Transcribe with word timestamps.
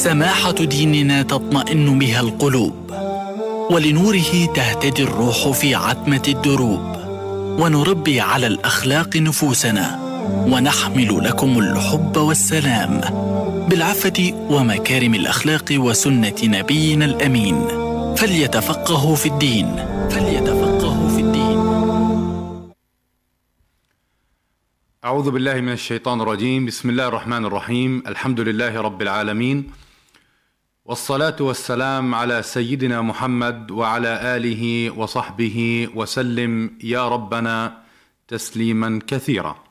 سماحة 0.00 0.52
ديننا 0.52 1.22
تطمئن 1.22 1.98
بها 1.98 2.20
القلوب 2.20 2.90
ولنوره 3.70 4.46
تهتدي 4.54 5.02
الروح 5.02 5.50
في 5.50 5.74
عتمة 5.74 6.22
الدروب 6.28 6.96
ونربي 7.60 8.20
على 8.20 8.46
الأخلاق 8.46 9.16
نفوسنا 9.16 9.98
ونحمل 10.52 11.24
لكم 11.24 11.58
الحب 11.58 12.16
والسلام 12.16 13.00
بالعفة 13.68 14.46
ومكارم 14.50 15.14
الأخلاق 15.14 15.64
وسنة 15.70 16.36
نبينا 16.44 17.04
الأمين. 17.04 17.68
فليتفقهوا 18.16 19.16
في 19.16 19.26
الدين 19.26 19.76
فليتفقهوا 20.10 21.08
في 21.08 21.20
الدين. 21.20 21.60
أعوذ 25.04 25.30
بالله 25.30 25.54
من 25.60 25.72
الشيطان 25.72 26.20
الرجيم. 26.20 26.66
بسم 26.66 26.90
الله 26.90 27.08
الرحمن 27.08 27.44
الرحيم. 27.44 28.02
الحمد 28.06 28.40
لله 28.40 28.80
رب 28.80 29.02
العالمين. 29.02 29.89
والصلاة 30.90 31.36
والسلام 31.40 32.14
على 32.14 32.42
سيدنا 32.42 33.02
محمد 33.02 33.70
وعلى 33.70 34.36
آله 34.36 34.90
وصحبه 34.90 35.88
وسلم 35.94 36.78
يا 36.82 37.08
ربنا 37.08 37.82
تسليما 38.28 39.00
كثيرا. 39.06 39.64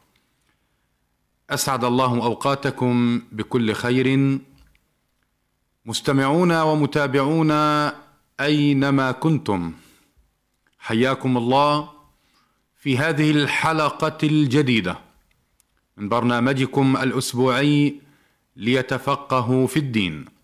أسعد 1.50 1.84
الله 1.84 2.24
أوقاتكم 2.24 3.22
بكل 3.32 3.74
خير. 3.74 4.40
مستمعون 5.86 6.52
ومتابعون 6.62 7.52
أينما 8.40 9.12
كنتم؟ 9.12 9.74
حياكم 10.80 11.38
الله 11.38 11.90
في 12.76 12.98
هذه 12.98 13.32
الحلقة 13.32 14.18
الجديدة 14.24 14.98
من 15.98 16.10
برنامجكم 16.10 16.98
الأسبوعي 16.98 18.02
ليتفقهوا 18.56 19.68
في 19.68 19.80
الدين. 19.80 20.39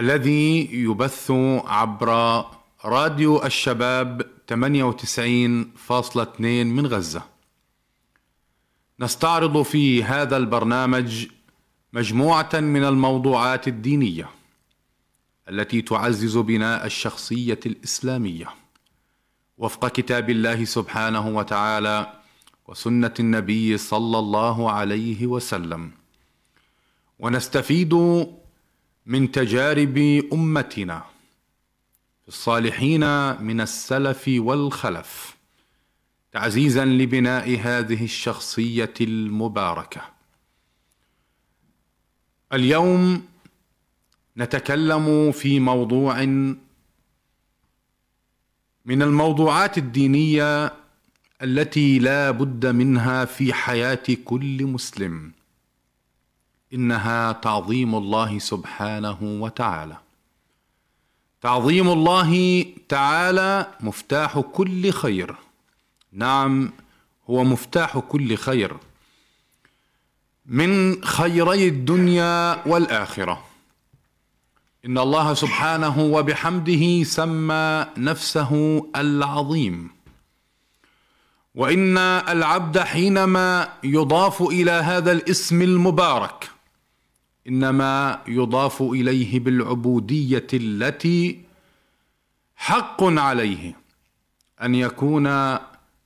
الذي 0.00 0.68
يبث 0.72 1.30
عبر 1.64 2.44
راديو 2.84 3.44
الشباب 3.44 4.22
98.2 4.46 6.40
من 6.40 6.86
غزة. 6.86 7.22
نستعرض 9.00 9.62
في 9.62 10.04
هذا 10.04 10.36
البرنامج 10.36 11.26
مجموعة 11.92 12.50
من 12.54 12.84
الموضوعات 12.84 13.68
الدينية 13.68 14.28
التي 15.48 15.82
تعزز 15.82 16.36
بناء 16.38 16.86
الشخصية 16.86 17.60
الإسلامية 17.66 18.48
وفق 19.58 19.88
كتاب 19.88 20.30
الله 20.30 20.64
سبحانه 20.64 21.28
وتعالى 21.28 22.12
وسنة 22.68 23.14
النبي 23.20 23.78
صلى 23.78 24.18
الله 24.18 24.70
عليه 24.70 25.26
وسلم. 25.26 25.90
ونستفيد 27.18 27.94
من 29.06 29.32
تجارب 29.32 29.98
أمتنا 30.32 31.04
الصالحين 32.28 33.00
من 33.42 33.60
السلف 33.60 34.24
والخلف 34.28 35.36
تعزيزا 36.32 36.84
لبناء 36.84 37.60
هذه 37.60 38.04
الشخصية 38.04 38.94
المباركة. 39.00 40.00
اليوم 42.52 43.24
نتكلم 44.36 45.32
في 45.32 45.60
موضوع 45.60 46.24
من 48.84 49.02
الموضوعات 49.02 49.78
الدينية 49.78 50.72
التي 51.42 51.98
لا 51.98 52.30
بد 52.30 52.66
منها 52.66 53.24
في 53.24 53.52
حياة 53.52 54.06
كل 54.24 54.64
مسلم. 54.64 55.32
إنها 56.74 57.32
تعظيم 57.32 57.94
الله 57.94 58.38
سبحانه 58.38 59.18
وتعالى. 59.22 59.96
تعظيم 61.42 61.88
الله 61.88 62.64
تعالى 62.88 63.66
مفتاح 63.80 64.38
كل 64.38 64.90
خير. 64.90 65.34
نعم 66.12 66.72
هو 67.30 67.44
مفتاح 67.44 67.98
كل 67.98 68.36
خير. 68.36 68.76
من 70.46 71.04
خيري 71.04 71.68
الدنيا 71.68 72.68
والآخرة. 72.68 73.44
إن 74.86 74.98
الله 74.98 75.34
سبحانه 75.34 76.00
وبحمده 76.00 77.04
سمى 77.04 77.86
نفسه 77.96 78.82
العظيم. 78.96 79.90
وإن 81.54 81.98
العبد 81.98 82.78
حينما 82.78 83.68
يضاف 83.84 84.42
إلى 84.42 84.70
هذا 84.70 85.12
الاسم 85.12 85.62
المبارك 85.62 86.55
إنما 87.48 88.22
يضاف 88.28 88.82
إليه 88.82 89.40
بالعبودية 89.40 90.46
التي 90.54 91.40
حق 92.56 93.04
عليه 93.04 93.76
أن 94.62 94.74
يكون 94.74 95.56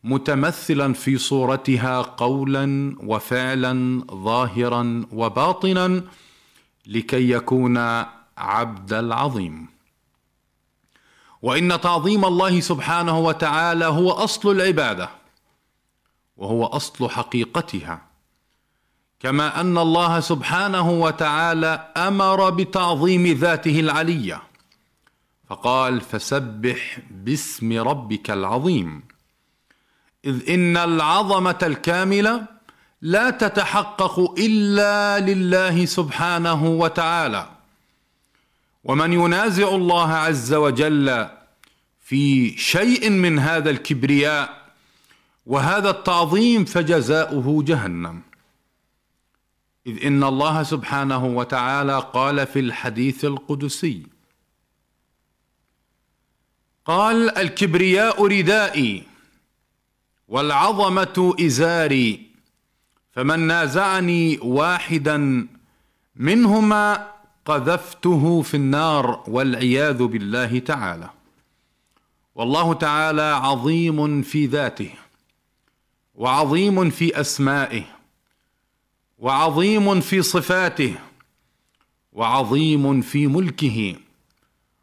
متمثلا 0.04 0.92
في 0.92 1.18
صورتها 1.18 2.02
قولا 2.02 2.96
وفعلا 3.02 4.04
ظاهرا 4.10 5.06
وباطنا 5.12 6.04
لكي 6.86 7.30
يكون 7.30 7.76
عبد 8.38 8.92
العظيم. 8.92 9.66
وإن 11.42 11.80
تعظيم 11.80 12.24
الله 12.24 12.60
سبحانه 12.60 13.18
وتعالى 13.18 13.84
هو 13.84 14.10
أصل 14.10 14.50
العبادة 14.50 15.10
وهو 16.36 16.66
أصل 16.66 17.08
حقيقتها. 17.10 18.09
كما 19.20 19.60
أن 19.60 19.78
الله 19.78 20.20
سبحانه 20.20 20.90
وتعالى 20.90 21.92
أمر 21.96 22.50
بتعظيم 22.50 23.26
ذاته 23.26 23.80
العلية. 23.80 24.42
فقال 25.48 26.00
فسبح 26.00 26.98
باسم 27.10 27.78
ربك 27.78 28.30
العظيم. 28.30 29.02
إذ 30.24 30.50
إن 30.50 30.76
العظمة 30.76 31.58
الكاملة 31.62 32.46
لا 33.02 33.30
تتحقق 33.30 34.34
إلا 34.38 35.20
لله 35.20 35.84
سبحانه 35.84 36.66
وتعالى. 36.66 37.48
ومن 38.84 39.12
ينازع 39.12 39.68
الله 39.68 40.12
عز 40.12 40.54
وجل 40.54 41.28
في 42.00 42.58
شيء 42.58 43.10
من 43.10 43.38
هذا 43.38 43.70
الكبرياء 43.70 44.60
وهذا 45.46 45.90
التعظيم 45.90 46.64
فجزاؤه 46.64 47.64
جهنم. 47.66 48.29
إذ 49.90 50.06
إن 50.06 50.24
الله 50.24 50.62
سبحانه 50.62 51.24
وتعالى 51.26 52.10
قال 52.12 52.46
في 52.46 52.60
الحديث 52.60 53.24
القدسي 53.24 54.06
قال 56.84 57.38
الكبرياء 57.38 58.26
ردائي 58.26 59.02
والعظمة 60.28 61.34
إزاري 61.40 62.26
فمن 63.12 63.40
نازعني 63.40 64.38
واحدا 64.38 65.46
منهما 66.16 67.08
قذفته 67.44 68.42
في 68.42 68.56
النار 68.56 69.24
والعياذ 69.28 70.02
بالله 70.02 70.58
تعالى. 70.58 71.10
والله 72.34 72.74
تعالى 72.74 73.22
عظيم 73.22 74.22
في 74.22 74.46
ذاته 74.46 74.90
وعظيم 76.14 76.90
في 76.90 77.20
أسمائه 77.20 77.99
وعظيم 79.20 80.00
في 80.00 80.22
صفاته 80.22 80.94
وعظيم 82.12 83.00
في 83.00 83.26
ملكه 83.26 83.96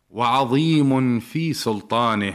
وعظيم 0.10 1.20
في 1.20 1.54
سلطانه 1.54 2.34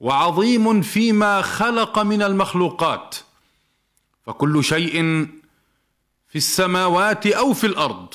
وعظيم 0.00 0.82
فيما 0.82 1.42
خلق 1.42 1.98
من 1.98 2.22
المخلوقات 2.22 3.16
فكل 4.26 4.64
شيء 4.64 5.26
في 6.28 6.36
السماوات 6.36 7.26
أو 7.26 7.52
في 7.52 7.66
الأرض. 7.66 8.14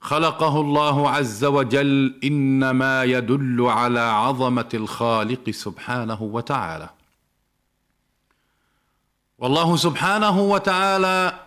خلقه 0.00 0.60
الله 0.60 1.10
عز 1.10 1.44
وجل 1.44 2.20
إنما 2.24 3.04
يدل 3.04 3.62
على 3.62 4.00
عظمة 4.00 4.68
الخالق 4.74 5.50
سبحانه 5.50 6.22
وتعالى. 6.22 6.90
والله 9.38 9.76
سبحانه 9.76 10.40
وتعالى 10.40 11.46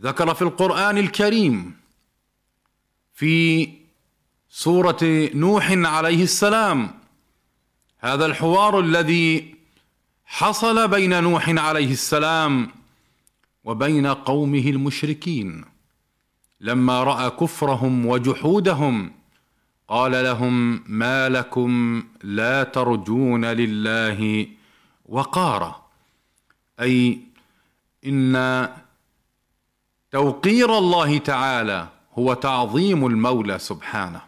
ذكر 0.00 0.34
في 0.34 0.42
القرآن 0.42 0.98
الكريم 0.98 1.76
في 3.14 3.68
سورة 4.48 4.98
نوح 5.34 5.70
عليه 5.70 6.22
السلام 6.22 6.90
هذا 7.98 8.26
الحوار 8.26 8.80
الذي 8.80 9.54
حصل 10.24 10.88
بين 10.88 11.22
نوح 11.22 11.48
عليه 11.48 11.92
السلام 11.92 12.70
وبين 13.64 14.06
قومه 14.06 14.58
المشركين. 14.58 15.64
لما 16.60 17.04
رأى 17.04 17.30
كفرهم 17.30 18.06
وجحودهم 18.06 19.12
قال 19.88 20.12
لهم 20.12 20.84
ما 20.86 21.28
لكم 21.28 22.04
لا 22.22 22.62
ترجون 22.64 23.44
لله 23.44 24.46
وقارا. 25.06 25.83
أي 26.80 27.20
إن 28.06 28.68
توقير 30.10 30.78
الله 30.78 31.18
تعالى 31.18 31.88
هو 32.18 32.34
تعظيم 32.34 33.06
المولى 33.06 33.58
سبحانه 33.58 34.22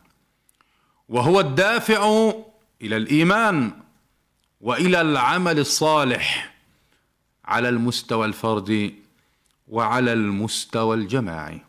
وهو 1.08 1.40
الدافع 1.40 2.32
إلى 2.82 2.96
الإيمان 2.96 3.72
وإلى 4.60 5.00
العمل 5.00 5.58
الصالح 5.58 6.54
على 7.44 7.68
المستوى 7.68 8.26
الفردي 8.26 8.94
وعلى 9.68 10.12
المستوى 10.12 10.96
الجماعي. 10.96 11.60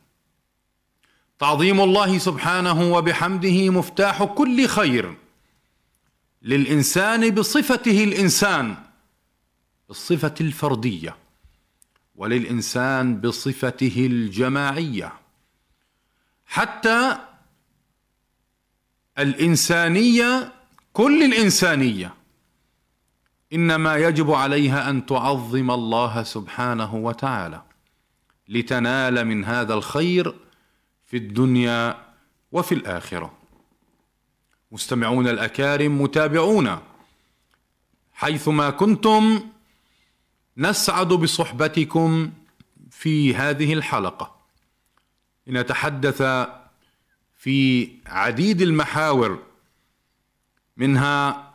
تعظيم 1.39 1.81
الله 1.81 2.17
سبحانه 2.17 2.93
وبحمده 2.93 3.69
مفتاح 3.69 4.23
كل 4.23 4.67
خير 4.67 5.15
للإنسان 6.41 7.29
بصفته 7.29 8.03
الإنسان 8.03 8.75
بالصفة 9.87 10.33
الفردية 10.41 11.15
وللإنسان 12.15 13.21
بصفته 13.21 14.05
الجماعية. 14.05 15.13
حتى 16.45 17.17
الإنسانية 19.19 20.53
كل 20.93 21.23
الإنسانية 21.23 22.13
إنما 23.53 23.95
يجب 23.95 24.31
عليها 24.31 24.89
أن 24.89 25.05
تعظم 25.05 25.71
الله 25.71 26.23
سبحانه 26.23 26.95
وتعالى 26.95 27.61
لتنال 28.49 29.25
من 29.25 29.45
هذا 29.45 29.73
الخير 29.73 30.35
في 31.05 31.17
الدنيا 31.17 32.05
وفي 32.51 32.71
الآخرة. 32.75 33.33
مستمعون 34.71 35.27
الأكارم 35.27 36.01
متابعونا 36.01 36.81
حيثما 38.13 38.69
كنتم 38.69 39.49
نسعد 40.57 41.07
بصحبتكم 41.07 42.31
في 42.91 43.35
هذه 43.35 43.73
الحلقة. 43.73 44.35
لنتحدث 45.47 46.21
في 47.35 47.89
عديد 48.05 48.61
المحاور 48.61 49.43
منها 50.77 51.47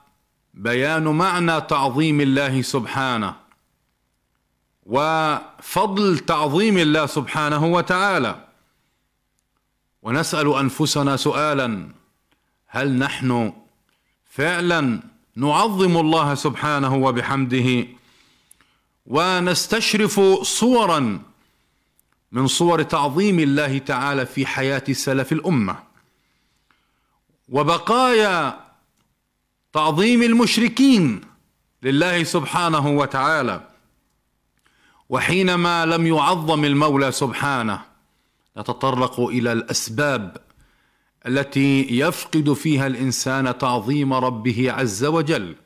بيان 0.54 1.04
معنى 1.04 1.60
تعظيم 1.60 2.20
الله 2.20 2.62
سبحانه 2.62 3.34
وفضل 4.86 6.18
تعظيم 6.18 6.78
الله 6.78 7.06
سبحانه 7.06 7.66
وتعالى. 7.66 8.48
ونسأل 10.02 10.54
أنفسنا 10.54 11.16
سؤالا 11.16 11.88
هل 12.66 12.98
نحن 12.98 13.52
فعلا 14.24 15.00
نعظم 15.36 15.96
الله 15.96 16.34
سبحانه 16.34 16.94
وبحمده 16.96 17.86
ونستشرف 19.06 20.20
صورا 20.42 21.22
من 22.32 22.46
صور 22.46 22.82
تعظيم 22.82 23.38
الله 23.38 23.78
تعالى 23.78 24.26
في 24.26 24.46
حياة 24.46 24.84
سلف 24.92 25.32
الأمة. 25.32 25.78
وبقايا 27.48 28.60
تعظيم 29.72 30.22
المشركين 30.22 31.20
لله 31.82 32.24
سبحانه 32.24 32.90
وتعالى. 32.90 33.68
وحينما 35.08 35.86
لم 35.86 36.06
يعظم 36.06 36.64
المولى 36.64 37.12
سبحانه 37.12 37.82
نتطرق 38.56 39.20
إلى 39.20 39.52
الأسباب 39.52 40.36
التي 41.26 41.98
يفقد 41.98 42.52
فيها 42.52 42.86
الإنسان 42.86 43.58
تعظيم 43.58 44.12
ربه 44.12 44.72
عز 44.72 45.04
وجل 45.04 45.56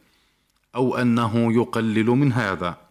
أو 0.74 0.96
أنه 0.96 1.52
يقلل 1.52 2.06
من 2.06 2.32
هذا. 2.32 2.85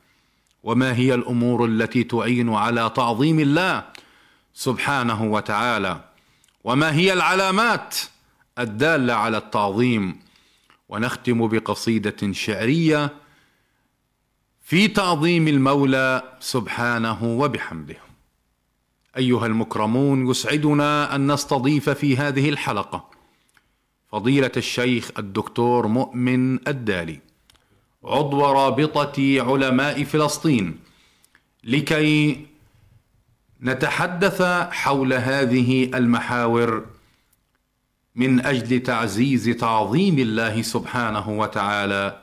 وما 0.65 0.95
هي 0.95 1.13
الأمور 1.13 1.65
التي 1.65 2.03
تعين 2.03 2.53
على 2.53 2.91
تعظيم 2.95 3.39
الله 3.39 3.85
سبحانه 4.53 5.23
وتعالى؟ 5.23 6.03
وما 6.63 6.94
هي 6.94 7.13
العلامات 7.13 7.95
الدالة 8.59 9.13
على 9.13 9.38
التعظيم؟ 9.38 10.19
ونختم 10.89 11.47
بقصيدة 11.47 12.31
شعرية 12.31 13.13
في 14.62 14.88
تعظيم 14.88 15.47
المولى 15.47 16.38
سبحانه 16.39 17.23
وبحمده. 17.23 17.97
أيها 19.18 19.45
المكرمون 19.45 20.29
يسعدنا 20.29 21.15
أن 21.15 21.31
نستضيف 21.31 21.89
في 21.89 22.18
هذه 22.18 22.50
الحلقة 22.50 23.09
فضيلة 24.11 24.51
الشيخ 24.57 25.11
الدكتور 25.19 25.88
مؤمن 25.88 26.68
الدالي. 26.68 27.34
عضو 28.06 28.46
رابطة 28.46 29.18
علماء 29.42 30.04
فلسطين 30.04 30.78
لكي 31.63 32.46
نتحدث 33.62 34.42
حول 34.72 35.13
هذه 35.13 35.84
المحاور 35.84 36.86
من 38.16 38.46
أجل 38.46 38.80
تعزيز 38.80 39.46
تعظيم 39.46 40.19
الله 40.19 40.62
سبحانه 40.62 41.30
وتعالى 41.30 42.19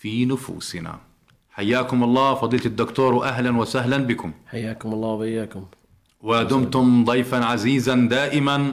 في 0.00 0.24
نفوسنا. 0.24 0.98
حياكم 1.50 2.04
الله 2.04 2.34
فضيلة 2.34 2.66
الدكتور 2.66 3.14
واهلا 3.14 3.58
وسهلا 3.58 3.96
بكم. 3.96 4.32
حياكم 4.46 4.92
الله 4.92 5.08
وبياكم 5.08 5.64
ودمتم 6.20 7.04
ضيفا 7.04 7.44
عزيزا 7.44 7.94
دائما 7.94 8.72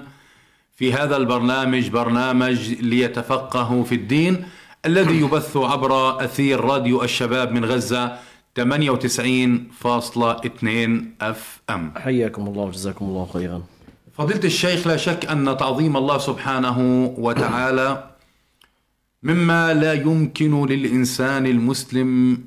في 0.76 0.94
هذا 0.94 1.18
البرنامج 1.18 1.90
برنامج 1.90 2.70
ليتفقهوا 2.70 3.84
في 3.84 3.96
الدين. 3.96 4.46
الذي 4.86 5.22
يبث 5.22 5.58
عبر 5.58 6.24
أثير 6.26 6.60
راديو 6.60 7.04
الشباب 7.04 7.52
من 7.52 7.66
غزة 7.66 8.18
98.2 8.56 11.06
أف 11.22 11.62
أم. 11.70 11.94
حياكم 11.98 12.48
الله 12.48 12.64
وجزاكم 12.64 13.06
الله 13.06 13.30
خيرا. 13.34 13.62
فضيلة 14.18 14.44
الشيخ 14.44 14.88
لا 14.88 14.98
شك 14.98 15.26
أن 15.26 15.58
تعظيم 15.58 15.98
الله 15.98 16.18
سبحانه 16.18 17.06
وتعالى 17.18 18.10
مما 19.24 19.74
لا 19.74 19.94
يمكن 19.94 20.66
للإنسان 20.66 21.46
المسلم 21.46 22.40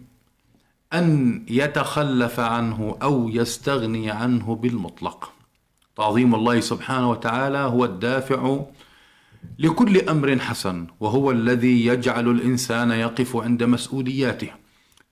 أن 0.92 1.42
يتخلف 1.48 2.40
عنه 2.40 2.96
أو 3.02 3.28
يستغني 3.28 4.10
عنه 4.10 4.54
بالمطلق. 4.54 5.32
تعظيم 5.96 6.34
الله 6.34 6.60
سبحانه 6.60 7.10
وتعالى 7.10 7.58
هو 7.58 7.84
الدافع 7.84 8.60
لكل 9.58 10.08
أمر 10.08 10.38
حسن 10.38 10.86
وهو 11.00 11.30
الذي 11.30 11.86
يجعل 11.86 12.28
الإنسان 12.28 12.90
يقف 12.90 13.36
عند 13.36 13.62
مسؤولياته 13.62 14.50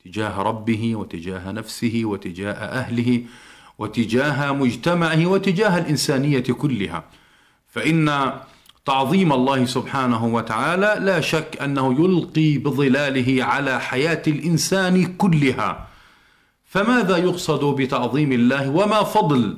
تجاه 0.05 0.43
ربه 0.43 0.97
وتجاه 0.97 1.53
نفسه 1.53 2.03
وتجاه 2.05 2.53
أهله 2.53 3.23
وتجاه 3.79 4.52
مجتمعه 4.52 5.26
وتجاه 5.26 5.78
الإنسانية 5.78 6.40
كلها. 6.40 7.05
فإن 7.69 8.33
تعظيم 8.87 9.33
الله 9.33 9.64
سبحانه 9.64 10.26
وتعالى 10.26 10.97
لا 11.00 11.21
شك 11.21 11.59
أنه 11.62 12.05
يلقي 12.05 12.59
بظلاله 12.59 13.45
على 13.45 13.81
حياة 13.81 14.23
الإنسان 14.26 15.16
كلها. 15.16 15.87
فماذا 16.64 17.16
يقصد 17.16 17.64
بتعظيم 17.64 18.33
الله 18.33 18.71
وما 18.71 19.02
فضل 19.02 19.57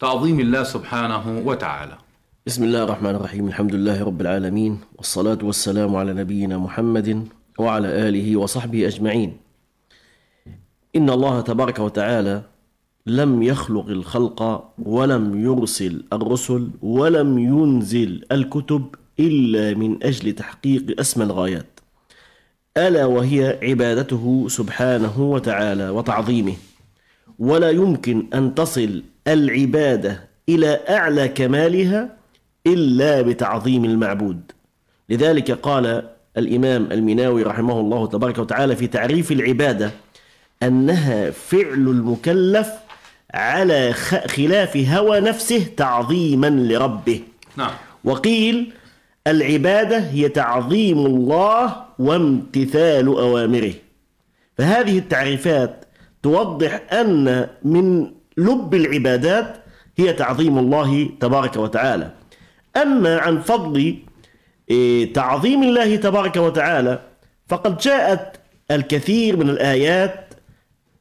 تعظيم 0.00 0.40
الله 0.40 0.62
سبحانه 0.62 1.42
وتعالى؟ 1.44 2.05
بسم 2.46 2.64
الله 2.64 2.82
الرحمن 2.82 3.10
الرحيم 3.10 3.48
الحمد 3.48 3.74
لله 3.74 4.04
رب 4.04 4.20
العالمين 4.20 4.80
والصلاة 4.96 5.38
والسلام 5.42 5.96
على 5.96 6.12
نبينا 6.12 6.58
محمد 6.58 7.28
وعلى 7.58 7.88
آله 8.08 8.36
وصحبه 8.36 8.86
أجمعين 8.86 9.36
إن 10.96 11.10
الله 11.10 11.40
تبارك 11.40 11.78
وتعالى 11.78 12.42
لم 13.06 13.42
يخلق 13.42 13.86
الخلق 13.88 14.64
ولم 14.78 15.44
يرسل 15.44 16.04
الرسل 16.12 16.70
ولم 16.82 17.38
ينزل 17.38 18.24
الكتب 18.32 18.94
إلا 19.20 19.74
من 19.74 20.04
أجل 20.04 20.32
تحقيق 20.32 21.00
أسمى 21.00 21.24
الغايات 21.24 21.80
ألا 22.76 23.06
وهي 23.06 23.58
عبادته 23.62 24.46
سبحانه 24.48 25.22
وتعالى 25.22 25.88
وتعظيمه 25.88 26.54
ولا 27.38 27.70
يمكن 27.70 28.26
أن 28.34 28.54
تصل 28.54 29.02
العبادة 29.28 30.28
إلى 30.48 30.80
أعلى 30.88 31.28
كمالها 31.28 32.16
إلا 32.66 33.22
بتعظيم 33.22 33.84
المعبود. 33.84 34.52
لذلك 35.08 35.50
قال 35.50 36.02
الإمام 36.36 36.92
المناوي 36.92 37.42
رحمه 37.42 37.80
الله 37.80 38.06
تبارك 38.06 38.38
وتعالى 38.38 38.76
في 38.76 38.86
تعريف 38.86 39.32
العبادة 39.32 39.90
أنها 40.62 41.30
فعل 41.30 41.74
المكلف 41.74 42.68
على 43.34 43.92
خلاف 44.26 44.76
هوى 44.76 45.20
نفسه 45.20 45.66
تعظيما 45.76 46.46
لربه. 46.46 47.20
نعم. 47.56 47.70
وقيل 48.04 48.72
العبادة 49.26 49.98
هي 49.98 50.28
تعظيم 50.28 51.06
الله 51.06 51.76
وامتثال 51.98 53.06
أوامره. 53.06 53.72
فهذه 54.58 54.98
التعريفات 54.98 55.84
توضح 56.22 56.82
أن 56.92 57.48
من 57.62 58.10
لب 58.36 58.74
العبادات 58.74 59.56
هي 59.96 60.12
تعظيم 60.12 60.58
الله 60.58 61.10
تبارك 61.20 61.56
وتعالى. 61.56 62.10
أما 62.82 63.18
عن 63.18 63.40
فضل 63.40 63.96
إيه، 64.70 65.12
تعظيم 65.12 65.62
الله 65.62 65.96
تبارك 65.96 66.36
وتعالى 66.36 67.00
فقد 67.48 67.78
جاءت 67.78 68.40
الكثير 68.70 69.36
من 69.36 69.50
الآيات 69.50 70.34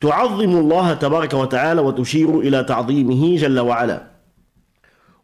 تعظم 0.01 0.57
الله 0.57 0.93
تبارك 0.93 1.33
وتعالى 1.33 1.81
وتشير 1.81 2.39
إلى 2.39 2.63
تعظيمه 2.63 3.37
جل 3.37 3.59
وعلا. 3.59 4.07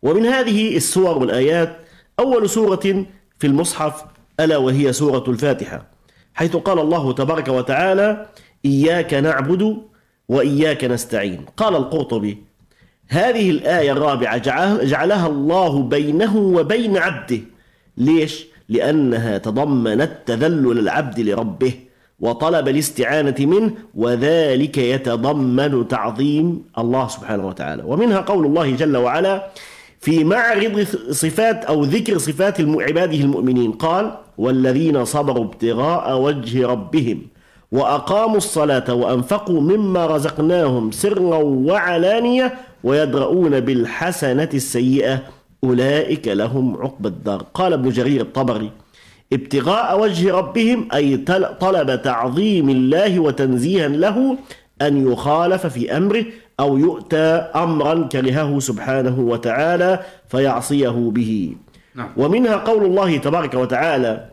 ومن 0.01 0.25
هذه 0.25 0.77
السور 0.77 1.17
والآيات 1.17 1.77
أول 2.19 2.49
سورة 2.49 3.05
في 3.39 3.47
المصحف 3.47 4.03
ألا 4.39 4.57
وهي 4.57 4.93
سورة 4.93 5.23
الفاتحة 5.27 5.87
حيث 6.33 6.55
قال 6.55 6.79
الله 6.79 7.13
تبارك 7.13 7.47
وتعالى 7.47 8.25
إياك 8.65 9.13
نعبد 9.13 9.77
وإياك 10.29 10.83
نستعين 10.83 11.45
قال 11.57 11.75
القرطبي 11.75 12.43
هذه 13.11 13.49
الآية 13.49 13.91
الرابعة 13.91 14.37
جعلها 14.83 15.27
الله 15.27 15.81
بينه 15.81 16.37
وبين 16.37 16.97
عبده. 16.97 17.39
ليش؟ 17.97 18.45
لأنها 18.69 19.37
تضمنت 19.37 20.11
تذلل 20.25 20.79
العبد 20.79 21.19
لربه 21.19 21.73
وطلب 22.19 22.67
الاستعانة 22.67 23.35
منه 23.39 23.71
وذلك 23.95 24.77
يتضمن 24.77 25.87
تعظيم 25.87 26.63
الله 26.77 27.07
سبحانه 27.07 27.47
وتعالى. 27.47 27.83
ومنها 27.85 28.19
قول 28.21 28.45
الله 28.45 28.71
جل 28.71 28.97
وعلا 28.97 29.47
في 29.99 30.23
معرض 30.23 30.87
صفات 31.09 31.65
أو 31.65 31.83
ذكر 31.83 32.17
صفات 32.17 32.61
عباده 32.61 33.17
المؤمنين. 33.17 33.71
قال 33.71 34.17
والذين 34.37 35.05
صبروا 35.05 35.45
ابتغاء 35.45 36.21
وجه 36.21 36.67
ربهم 36.67 37.21
وأقاموا 37.71 38.37
الصلاة 38.37 38.93
وأنفقوا 38.93 39.61
مما 39.61 40.05
رزقناهم 40.05 40.91
سرا 40.91 41.37
وعلانية 41.37 42.53
ويدرؤون 42.83 43.59
بالحسنة 43.59 44.49
السيئة 44.53 45.19
أولئك 45.63 46.27
لهم 46.27 46.77
عقب 46.81 47.05
الدار 47.05 47.45
قال 47.53 47.73
ابن 47.73 47.89
جرير 47.89 48.21
الطبري 48.21 48.71
ابتغاء 49.33 50.01
وجه 50.01 50.33
ربهم 50.33 50.87
أي 50.93 51.17
طلب 51.59 52.01
تعظيم 52.01 52.69
الله 52.69 53.19
وتنزيها 53.19 53.87
له 53.87 54.37
أن 54.81 55.11
يخالف 55.11 55.67
في 55.67 55.97
أمره 55.97 56.25
أو 56.59 56.77
يؤتى 56.77 57.25
أمرا 57.55 58.07
كرهه 58.07 58.59
سبحانه 58.59 59.19
وتعالى 59.19 59.99
فيعصيه 60.29 60.89
به 60.89 61.55
نعم. 61.95 62.09
ومنها 62.17 62.55
قول 62.55 62.85
الله 62.85 63.17
تبارك 63.17 63.53
وتعالى 63.53 64.29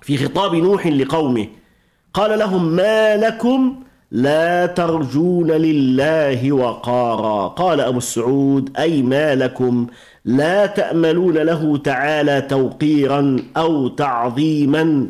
في 0.00 0.16
خطاب 0.16 0.54
نوح 0.54 0.86
لقومه 0.86 1.46
قال 2.14 2.38
لهم 2.38 2.64
ما 2.64 3.16
لكم 3.16 3.82
لا 4.16 4.66
ترجون 4.66 5.50
لله 5.50 6.52
وقارا. 6.52 7.48
قال 7.48 7.80
أبو 7.80 7.98
السعود 7.98 8.70
أي 8.78 9.02
ما 9.02 9.34
لكم 9.34 9.86
لا 10.24 10.66
تأملون 10.66 11.34
له 11.34 11.76
تعالى 11.76 12.40
توقيرا 12.40 13.36
أو 13.56 13.88
تعظيما 13.88 15.06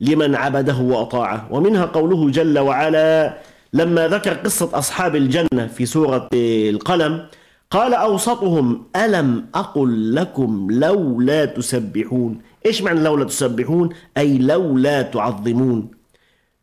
لمن 0.00 0.34
عبده 0.34 0.78
وأطاعه. 0.78 1.48
ومنها 1.50 1.84
قوله 1.84 2.30
جل 2.30 2.58
وعلا 2.58 3.38
لما 3.72 4.08
ذكر 4.08 4.34
قصة 4.34 4.78
أصحاب 4.78 5.16
الجنة 5.16 5.66
في 5.66 5.86
سورة 5.86 6.28
القلم 6.70 7.26
قال 7.70 7.94
أوسطهم 7.94 8.82
ألم 8.96 9.46
أقل 9.54 10.14
لكم 10.14 10.68
لولا 10.70 11.44
تسبحون؟ 11.44 12.38
إيش 12.66 12.82
معنى 12.82 13.00
لولا 13.00 13.24
تسبحون؟ 13.24 13.88
أي 14.18 14.38
لولا 14.38 15.02
تعظمون. 15.02 16.01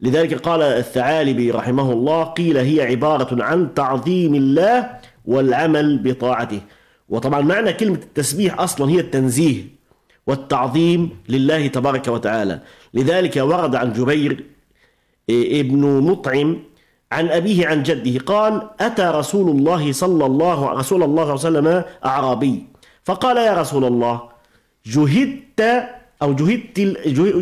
لذلك 0.01 0.33
قال 0.33 0.61
الثعالبي 0.61 1.51
رحمه 1.51 1.91
الله 1.93 2.23
قيل 2.23 2.57
هي 2.57 2.81
عبارة 2.81 3.43
عن 3.43 3.73
تعظيم 3.73 4.35
الله 4.35 4.89
والعمل 5.25 5.97
بطاعته. 5.97 6.61
وطبعا 7.09 7.41
معنى 7.41 7.73
كلمة 7.73 7.95
التسبيح 7.95 8.59
أصلا 8.59 8.89
هي 8.89 8.99
التنزيه 8.99 9.63
والتعظيم 10.27 11.09
لله 11.29 11.67
تبارك 11.67 12.07
وتعالى. 12.07 12.59
لذلك 12.93 13.35
ورد 13.37 13.75
عن 13.75 13.93
جبير 13.93 14.45
ابن 15.29 15.85
مطعم 16.01 16.59
عن 17.11 17.29
أبيه 17.29 17.67
عن 17.67 17.83
جده 17.83 18.19
قال 18.25 18.69
أتى 18.79 19.03
رسول 19.03 19.49
الله 19.49 19.91
صلى 19.91 20.25
الله 20.25 20.69
رسول 20.69 21.03
الله 21.03 21.35
صلى 21.35 21.59
الله 21.59 21.69
عليه 21.69 21.79
وسلم 21.79 21.83
أعرابي. 22.05 22.67
فقال 23.03 23.37
يا 23.37 23.53
رسول 23.53 23.85
الله 23.85 24.21
جهدت 24.85 25.89
أو 26.21 26.33
جهدت 26.33 26.79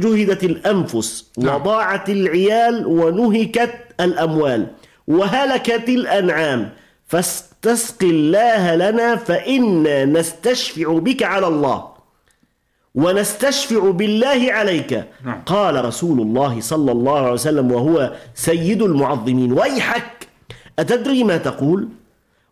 جهدت 0.03 0.43
الأنفس 0.43 1.31
نعم. 1.37 1.55
وضاعت 1.55 2.09
العيال 2.09 2.85
ونهكت 2.87 3.73
الأموال 3.99 4.67
وهلكت 5.07 5.89
الأنعام 5.89 6.69
فاستسق 7.07 8.03
الله 8.03 8.75
لنا 8.75 9.15
فإنا 9.15 10.05
نستشفع 10.05 10.99
بك 10.99 11.23
على 11.23 11.47
الله 11.47 11.87
ونستشفع 12.95 13.91
بالله 13.91 14.47
عليك 14.53 15.03
نعم. 15.25 15.41
قال 15.45 15.85
رسول 15.85 16.21
الله 16.21 16.61
صلى 16.61 16.91
الله 16.91 17.19
عليه 17.19 17.31
وسلم 17.31 17.71
وهو 17.71 18.13
سيد 18.35 18.81
المعظمين 18.81 19.53
ويحك 19.53 20.27
أتدري 20.79 21.23
ما 21.23 21.37
تقول 21.37 21.89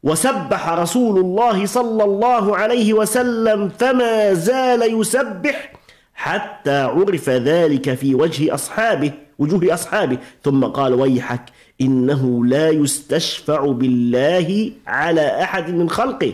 وسبح 0.04 0.70
رسول 0.70 1.20
الله 1.20 1.66
صلى 1.66 2.04
الله 2.04 2.58
عليه 2.58 2.94
وسلم 2.94 3.70
فما 3.70 4.34
زال 4.34 5.02
يسبح 5.02 5.74
حتى 6.16 6.82
عرف 6.82 7.30
ذلك 7.30 7.94
في 7.94 8.16
وجه 8.16 8.54
أصحابه 8.54 9.12
وجوه 9.40 9.74
أصحابه. 9.74 10.18
ثم 10.44 10.66
قال 10.66 10.94
ويحك 10.94 11.46
إنه 11.82 12.46
لا 12.46 12.70
يستشفع 12.70 13.66
بالله 13.66 14.72
على 14.88 15.42
أحد 15.44 15.70
من 15.70 15.90
خلقه. 15.90 16.34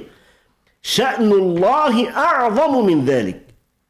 شأن 0.82 1.32
الله 1.32 2.10
أعظم 2.10 2.86
من 2.86 3.06
ذلك. 3.06 3.42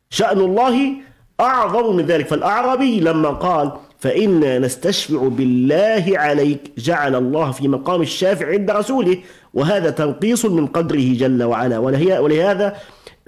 شأن 0.10 0.40
الله 0.40 0.94
أعظم 1.40 1.96
من 1.96 2.06
ذلك. 2.06 2.28
فالأعرابي 2.28 3.00
لما 3.00 3.30
قال 3.30 3.72
فإنا 4.00 4.60
نستشفع 4.60 5.28
بالله 5.28 6.06
عليك 6.16 6.72
جعل 6.78 7.16
الله 7.16 7.52
في 7.52 7.68
مقام 7.68 8.02
الشافع 8.02 8.48
عند 8.48 8.72
رسوله. 8.72 9.18
وهذا 9.54 9.90
تنقيص 9.90 10.46
من 10.46 10.68
قدره 10.68 11.14
جل 11.14 11.44
وعلا. 11.44 11.78
ولهذا 11.78 12.76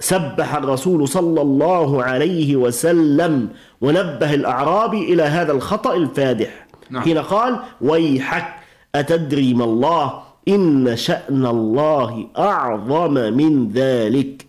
سبح 0.00 0.54
الرسول 0.54 1.08
صلى 1.08 1.40
الله 1.42 2.02
عليه 2.02 2.56
وسلم 2.56 3.48
ونبه 3.80 4.34
الأعرابي 4.34 5.12
إلى 5.12 5.22
هذا 5.22 5.52
الخطأ 5.52 5.94
الفادح. 5.94 6.66
نعم. 6.90 7.02
حين 7.02 7.18
قال 7.18 7.58
ويحك 7.80 8.54
أتدري 8.94 9.54
ما 9.54 9.64
الله؟ 9.64 10.22
إن 10.48 10.96
شأن 10.96 11.46
الله 11.46 12.26
أعظم 12.38 13.12
من 13.12 13.68
ذلك. 13.68 14.46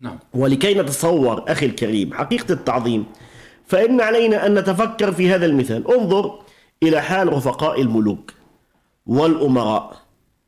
نعم. 0.00 0.18
ولكي 0.34 0.74
نتصور 0.74 1.44
أخي 1.48 1.66
الكريم 1.66 2.14
حقيقة 2.14 2.52
التعظيم 2.52 3.04
فإن 3.66 4.00
علينا 4.00 4.46
أن 4.46 4.54
نتفكر 4.58 5.12
في 5.12 5.30
هذا 5.30 5.46
المثال. 5.46 5.90
انظر 5.94 6.38
إلى 6.82 7.00
حال 7.00 7.32
رفقاء 7.32 7.80
الملوك 7.80 8.32
والأمراء 9.06 9.96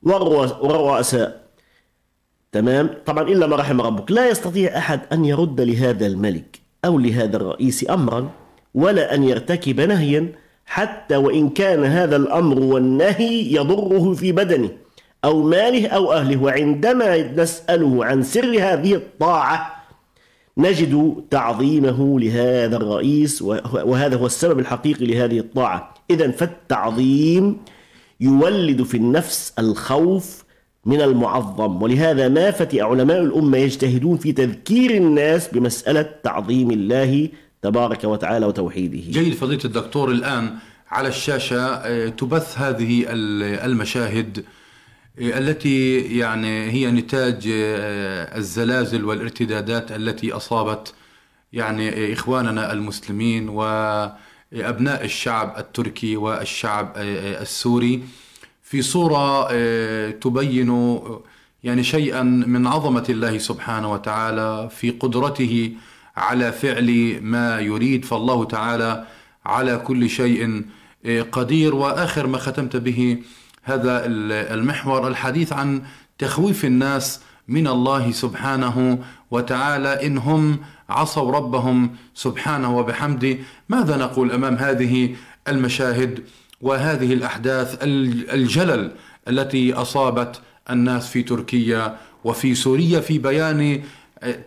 والرؤساء. 0.03 1.44
تمام؟ 2.55 2.91
طبعا 3.07 3.23
إلا 3.23 3.47
ما 3.47 3.57
رحم 3.57 3.81
ربك. 3.81 4.11
لا 4.11 4.29
يستطيع 4.29 4.79
أحد 4.79 5.01
أن 5.13 5.25
يرد 5.25 5.61
لهذا 5.61 6.07
الملك 6.07 6.61
أو 6.85 6.99
لهذا 6.99 7.37
الرئيس 7.37 7.91
أمرا 7.91 8.31
ولا 8.75 9.15
أن 9.15 9.23
يرتكب 9.23 9.81
نهيا 9.81 10.33
حتى 10.67 11.17
وإن 11.17 11.49
كان 11.49 11.85
هذا 11.85 12.17
الأمر 12.17 12.59
والنهي 12.59 13.53
يضره 13.55 14.15
في 14.15 14.33
بدنه 14.33 14.71
أو 15.25 15.43
ماله 15.43 15.89
أو 15.89 16.13
أهله. 16.13 16.43
وعندما 16.43 17.33
نسأله 17.33 18.05
عن 18.05 18.23
سر 18.23 18.57
هذه 18.61 18.95
الطاعة 18.95 19.85
نجد 20.59 21.25
تعظيمه 21.31 22.21
لهذا 22.21 22.77
الرئيس 22.77 23.43
وهذا 23.73 24.17
هو 24.17 24.27
السبب 24.27 24.59
الحقيقي 24.59 25.07
لهذه 25.07 25.39
الطاعة. 25.39 25.95
إذا 26.11 26.31
فالتعظيم 26.31 27.57
يولد 28.21 28.83
في 28.83 28.97
النفس 28.97 29.53
الخوف 29.59 30.44
من 30.87 31.01
المعظم. 31.01 31.83
ولهذا 31.83 32.29
ما 32.29 32.51
فتئ 32.51 32.83
علماء 32.83 33.23
الأمة 33.23 33.59
يجتهدون 33.59 34.17
في 34.17 34.33
تذكير 34.33 34.91
الناس 34.91 35.49
بمسألة 35.49 36.11
تعظيم 36.25 36.71
الله 36.71 37.29
تبارك 37.63 38.05
وتعالى 38.05 38.47
وتوحيده. 38.47 38.99
جيد 39.11 39.35
فضيلة 39.35 39.65
الدكتور 39.65 40.11
الآن 40.11 40.55
على 40.91 41.09
الشاشة 41.09 41.67
آه، 41.67 42.09
تبث 42.09 42.59
هذه 42.59 43.05
المشاهد 43.65 44.45
آه، 45.19 45.39
التي 45.39 45.99
يعني 46.19 46.71
هي 46.71 46.91
نتاج 46.91 47.49
آه، 47.53 48.39
الزلازل 48.39 49.05
والارتدادات 49.05 49.93
التي 49.93 50.33
أصابت 50.33 50.95
يعني 51.53 52.13
إخواننا 52.13 52.73
المسلمين 52.73 53.49
وأبناء 53.49 55.05
الشعب 55.05 55.55
التركي 55.59 56.17
والشعب 56.17 56.93
السوري. 56.97 58.03
في 58.75 58.83
صورة 58.83 59.51
تبين 60.11 60.99
يعني 61.65 61.83
شيئا 61.85 62.23
من 62.23 62.67
عظمة 62.67 63.05
الله 63.09 63.39
سبحانه 63.39 63.93
وتعالى 63.93 64.69
في 64.71 64.91
قدرته 64.91 65.73
على 66.17 66.53
فعل 66.53 67.19
ما 67.23 67.61
يريد. 67.61 68.05
فالله 68.05 68.45
تعالى 68.45 69.05
على 69.47 69.77
كل 69.77 70.11
شيء 70.11 70.63
آه، 71.07 71.23
قدير. 71.23 71.75
وآخر 71.75 72.27
ما 72.27 72.39
ختمت 72.39 72.77
به 72.77 73.19
هذا 73.63 74.03
المحور 74.55 75.09
الحديث 75.09 75.53
عن 75.53 75.83
تخويف 76.19 76.65
الناس 76.65 77.21
من 77.49 77.67
الله 77.69 78.11
سبحانه 78.11 78.99
وتعالى 79.31 80.07
إن 80.07 80.19
هم 80.19 80.59
عصوا 80.89 81.33
ربهم 81.33 81.91
سبحانه 82.15 82.79
وبحمده. 82.79 83.39
ماذا 83.69 83.97
نقول 83.97 84.33
أمام 84.33 84.55
هذه 84.55 85.15
المشاهد؟ 85.49 86.25
وهذه 86.65 87.13
الأحداث 87.13 87.79
الجلل 87.83 88.93
التي 89.29 89.73
أصابت 89.73 90.41
الناس 90.71 91.09
في 91.09 91.23
تركيا 91.23 91.97
وفي 92.25 92.55
سوريا 92.55 93.01
في 93.01 93.19
بيان 93.19 93.83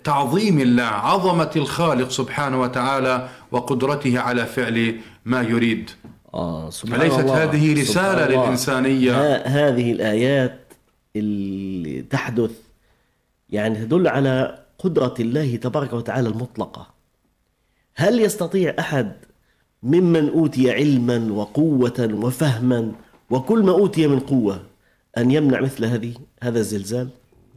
تعظيم 0.04 0.60
الله 0.60 0.84
عظمة 0.84 1.52
الخالق 1.56 2.10
سبحانه 2.10 2.62
وتعالى 2.62 3.30
وقدرته 3.52 4.20
على 4.20 4.46
فعل 4.46 4.96
ما 5.26 5.42
يريد. 5.42 5.90
آه 6.34 6.70
سبحان 6.70 7.02
أليست 7.02 7.20
الله. 7.20 7.44
هذه 7.44 7.82
رسالة 7.82 8.26
الله. 8.26 8.44
للإنسانية. 8.44 9.12
ها 9.12 9.48
هذه 9.48 9.92
الآيات 9.92 10.74
اللي 11.16 12.02
تحدث 12.02 12.52
يعني 13.50 13.76
تدل 13.86 14.08
على 14.08 14.60
قدرة 14.80 15.14
الله 15.20 15.56
تبارك 15.56 15.94
وتعالى 15.94 16.30
المطلقة. 16.30 16.88
هل 17.96 18.22
يستطيع 18.22 18.76
أحد 18.80 19.14
ممن 19.84 20.30
أوتي 20.30 20.72
علما 20.72 21.32
وقوة 21.32 22.10
وفهما 22.14 22.92
وكل 23.30 23.64
ما 23.64 23.72
أوتي 23.72 24.08
من 24.08 24.20
قوة 24.20 24.60
أن 25.18 25.32
يمنع 25.32 25.62
مثل 25.62 25.86
هذه 25.86 26.14
هذا 26.44 26.60
الزلزال؟ 26.60 27.10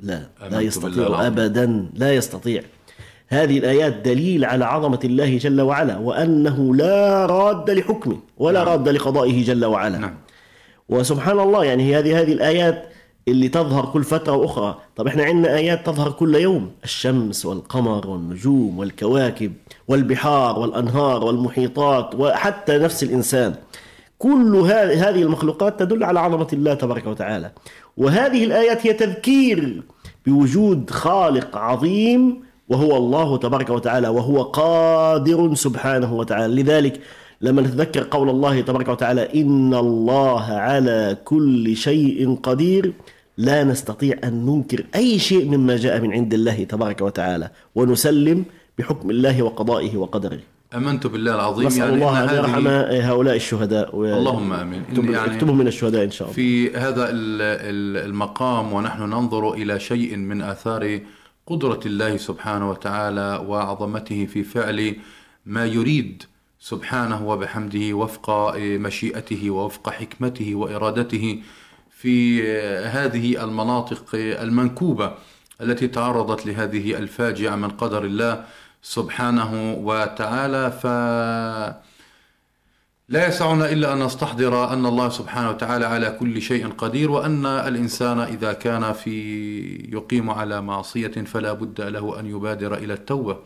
لا 0.03 0.27
لا 0.51 0.61
يستطيع. 0.61 1.27
أبدا 1.27 1.89
لا 1.95 2.15
يستطيع. 2.15 2.63
هذه 3.29 3.59
الآيات 3.59 3.93
دليل 3.93 4.45
على 4.45 4.65
عظمة 4.65 5.01
الله 5.05 5.39
جل 5.39 5.61
وعلا 5.61 5.99
وأنه 5.99 6.75
لا 6.75 7.27
راد 7.27 7.71
لحكمه 7.71 8.19
ولا 8.39 8.65
راد 8.65 8.89
لقضائه 8.89 9.45
جل 9.45 9.65
وعلا. 9.65 9.99
نعم. 9.99 10.15
وسبحان 10.89 11.41
الله 11.41 11.65
يعني 11.65 11.99
هذه 11.99 12.21
هذه 12.21 12.33
الآيات 12.33 12.90
اللي 13.29 13.49
تظهر 13.49 13.87
كل 13.87 14.05
فترة 14.05 14.33
وأخرى. 14.33 14.79
طب 14.97 15.07
إحنا 15.07 15.25
عندنا 15.25 15.57
آيات 15.57 15.87
تظهر 15.87 16.11
كل 16.11 16.35
يوم. 16.35 16.71
الشمس 16.85 17.47
والقمر 17.47 18.07
والنجوم 18.07 18.79
والكواكب 18.79 19.53
والبحار 19.89 20.59
والأنهار 20.59 21.25
والمحيطات 21.25 22.15
وحتى 22.15 22.79
نفس 22.79 23.03
الإنسان. 23.03 23.55
كل 24.19 24.57
هذه 24.67 25.23
المخلوقات 25.23 25.81
تدل 25.81 26.05
على 26.05 26.21
عظمة 26.21 26.49
الله 26.53 26.75
تبارك 26.75 27.07
وتعالى. 27.07 27.51
وهذه 27.97 28.45
الآيات 28.45 28.87
هي 28.87 28.93
تذكير 28.93 29.83
بوجود 30.27 30.91
خالق 30.91 31.57
عظيم 31.57 32.43
وهو 32.69 32.97
الله 32.97 33.37
تبارك 33.37 33.71
وتعالى 33.71 34.09
وهو 34.09 34.43
قادر 34.43 35.55
سبحانه 35.55 36.15
وتعالى. 36.15 36.63
لذلك 36.63 37.01
لما 37.41 37.63
نتذكر 37.63 38.03
قول 38.11 38.29
الله 38.31 38.61
تبارك 38.61 38.89
وتعالى 38.89 39.41
إن 39.43 39.75
الله 39.75 40.43
على 40.45 41.17
كل 41.25 41.77
شيء 41.77 42.35
قدير 42.43 42.93
لا 43.39 43.65
نستطيع 43.65 44.17
أن 44.25 44.47
ننكر 44.47 44.85
أي 44.95 45.19
شيء 45.19 45.45
مما 45.49 45.77
جاء 45.77 46.01
من 46.01 46.13
عند 46.13 46.35
الله 46.35 46.65
تبارك 46.65 47.01
وتعالى 47.01 47.51
ونسلم 47.75 48.45
بحكم 48.79 49.11
الله 49.11 49.43
وقضائه 49.43 49.97
وقدره. 49.97 50.39
آمنت 50.75 51.07
بالله 51.07 51.35
العظيم 51.35 51.67
نسأل 51.67 51.79
يعني 51.81 51.95
الله 51.95 52.25
هذه- 52.25 52.37
يرحم 52.37 52.67
هؤلاء 53.11 53.37
الشهداء 53.37 53.97
و- 53.97 54.05
اللهم 54.05 54.53
آمين. 54.53 54.83
يعني 55.13 55.45
من 55.53 55.67
الشهداء 55.67 56.05
إن 56.05 56.11
شاء 56.11 56.29
الله. 56.29 56.35
في 56.35 56.71
هذا 56.77 57.05
ال- 57.11 57.43
ال- 57.43 58.05
المقام 58.09 58.73
ونحن 58.73 59.03
ننظر 59.03 59.53
إلى 59.53 59.81
شيء 59.81 60.17
من 60.17 60.43
آثار 60.43 61.01
قدرة 61.47 61.81
الله 61.87 62.17
سبحانه 62.17 62.71
وتعالى 62.71 63.45
وعظمته 63.49 64.27
في 64.27 64.43
فعل 64.43 64.97
ما 65.47 65.67
يريد 65.67 66.23
سبحانه 66.61 67.29
وبحمده 67.29 67.93
وفق 67.93 68.57
مشيئته 68.59 69.51
ووفق 69.51 69.91
حكمته 69.91 70.55
وإرادته 70.55 71.43
في 71.91 72.43
هذه 72.87 73.45
المناطق 73.45 74.05
المنكوبة 74.15 75.15
التي 75.61 75.89
تعرضت 75.89 76.47
لهذه 76.47 76.97
الفاجعة 76.99 77.57
من 77.57 77.69
قدر 77.69 78.05
الله 78.05 78.45
سبحانه 78.83 79.73
وتعالى. 79.73 80.71
ف 80.83 80.87
لا 83.09 83.29
يسعنا 83.29 83.73
إلا 83.73 83.93
أن 83.93 84.03
نستحضر 84.03 84.73
أن 84.73 84.87
الله 84.87 85.09
سبحانه 85.09 85.51
وتعالى 85.51 85.87
على 85.87 86.17
كل 86.21 86.43
شيء 86.43 86.69
قدير 86.69 87.11
وأن 87.11 87.47
الإنسان 87.47 88.19
إذا 88.21 88.53
كان 88.53 88.93
في 88.93 89.15
يقيم 89.93 90.31
على 90.31 90.61
معصية 90.61 91.09
فلا 91.27 91.53
بد 91.53 91.81
له 91.81 92.21
أن 92.21 92.27
يبادر 92.27 92.75
إلى 92.75 92.93
التوبة. 92.93 93.39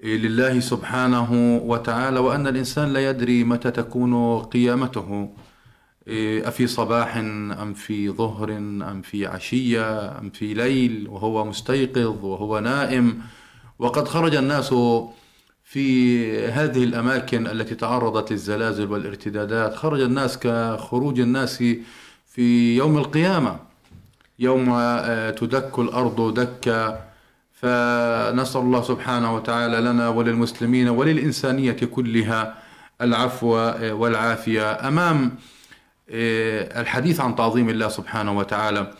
لله 0.00 0.60
سبحانه 0.60 1.60
وتعالى 1.64 2.18
وأن 2.18 2.46
الإنسان 2.46 2.92
لا 2.92 3.10
يدري 3.10 3.44
متى 3.44 3.70
تكون 3.70 4.38
قيامته. 4.38 5.28
أفي 6.08 6.66
صباح 6.66 7.16
أم 7.16 7.74
في 7.74 8.10
ظهر 8.10 8.56
أم 8.56 9.02
في 9.02 9.26
عشية 9.26 10.18
أم 10.18 10.30
في 10.30 10.54
ليل 10.54 11.08
وهو 11.08 11.44
مستيقظ 11.44 12.24
وهو 12.24 12.58
نائم. 12.58 13.20
وقد 13.78 14.08
خرج 14.08 14.34
الناس 14.34 14.74
في 15.64 16.46
هذه 16.46 16.84
الأماكن 16.84 17.46
التي 17.46 17.74
تعرضت 17.74 18.32
للزلازل 18.32 18.90
والارتدادات. 18.92 19.74
خرج 19.74 20.00
الناس 20.00 20.38
كخروج 20.38 21.20
الناس 21.20 21.64
في 22.26 22.76
يوم 22.76 22.98
القيامة. 22.98 23.56
يوم 24.38 24.70
آه، 24.72 25.30
تدك 25.30 25.78
الأرض 25.78 26.34
دكا. 26.34 27.11
فنسأل 27.62 28.60
الله 28.60 28.82
سبحانه 28.82 29.34
وتعالى 29.34 29.80
لنا 29.80 30.08
وللمسلمين 30.08 30.88
وللإنسانية 30.88 31.72
كلها 31.72 32.54
العفو 33.00 33.58
آه، 33.58 33.92
والعافية 33.92 34.88
أمام 34.88 35.34
آه، 36.10 36.80
الحديث 36.80 37.20
عن 37.20 37.36
تعظيم 37.36 37.68
الله 37.68 37.88
سبحانه 37.88 38.38
وتعالى 38.38 38.90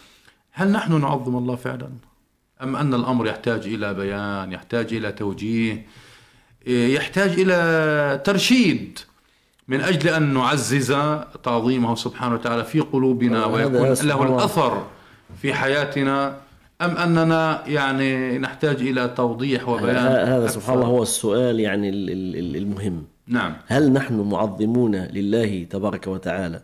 هل 0.52 0.72
نحن 0.72 1.00
نعظم 1.00 1.36
الله 1.36 1.56
فعلا 1.56 1.90
أم 2.62 2.76
أن 2.76 2.94
الأمر 2.94 3.26
يحتاج 3.26 3.66
إلى 3.66 3.94
بيان 3.94 4.52
يحتاج 4.52 4.94
إلى 4.94 5.12
توجيه 5.12 5.86
يحتاج 6.66 7.30
إلى 7.40 8.20
ترشيد 8.24 8.98
من 9.68 9.80
أجل 9.80 10.08
أن 10.08 10.34
نعزز 10.34 10.92
تعظيمه 11.42 11.94
سبحانه 11.94 12.34
وتعالى 12.34 12.64
في 12.64 12.80
قلوبنا 12.80 13.44
ويكون 13.44 13.92
له. 13.92 14.22
الأثر 14.22 14.86
في 15.42 15.54
حياتنا 15.54 16.36
أم 16.84 16.96
أننا 16.96 17.62
يعني 17.66 18.38
نحتاج 18.38 18.80
إلى 18.80 19.08
توضيح 19.08 19.68
وبيان 19.68 19.96
هذا 19.96 20.44
أكثر؟ 20.44 20.60
سبحان 20.60 20.74
الله 20.76 20.86
هو 20.86 21.02
السؤال 21.02 21.60
يعني 21.60 21.88
ال- 21.88 22.10
ال- 22.10 22.36
ال- 22.36 22.56
المهم. 22.56 23.04
نعم. 23.26 23.52
هل 23.66 23.92
نحن 23.92 24.20
معظمون 24.20 24.94
لله 24.96 25.64
تبارك 25.70 26.06
وتعالى؟ 26.06 26.62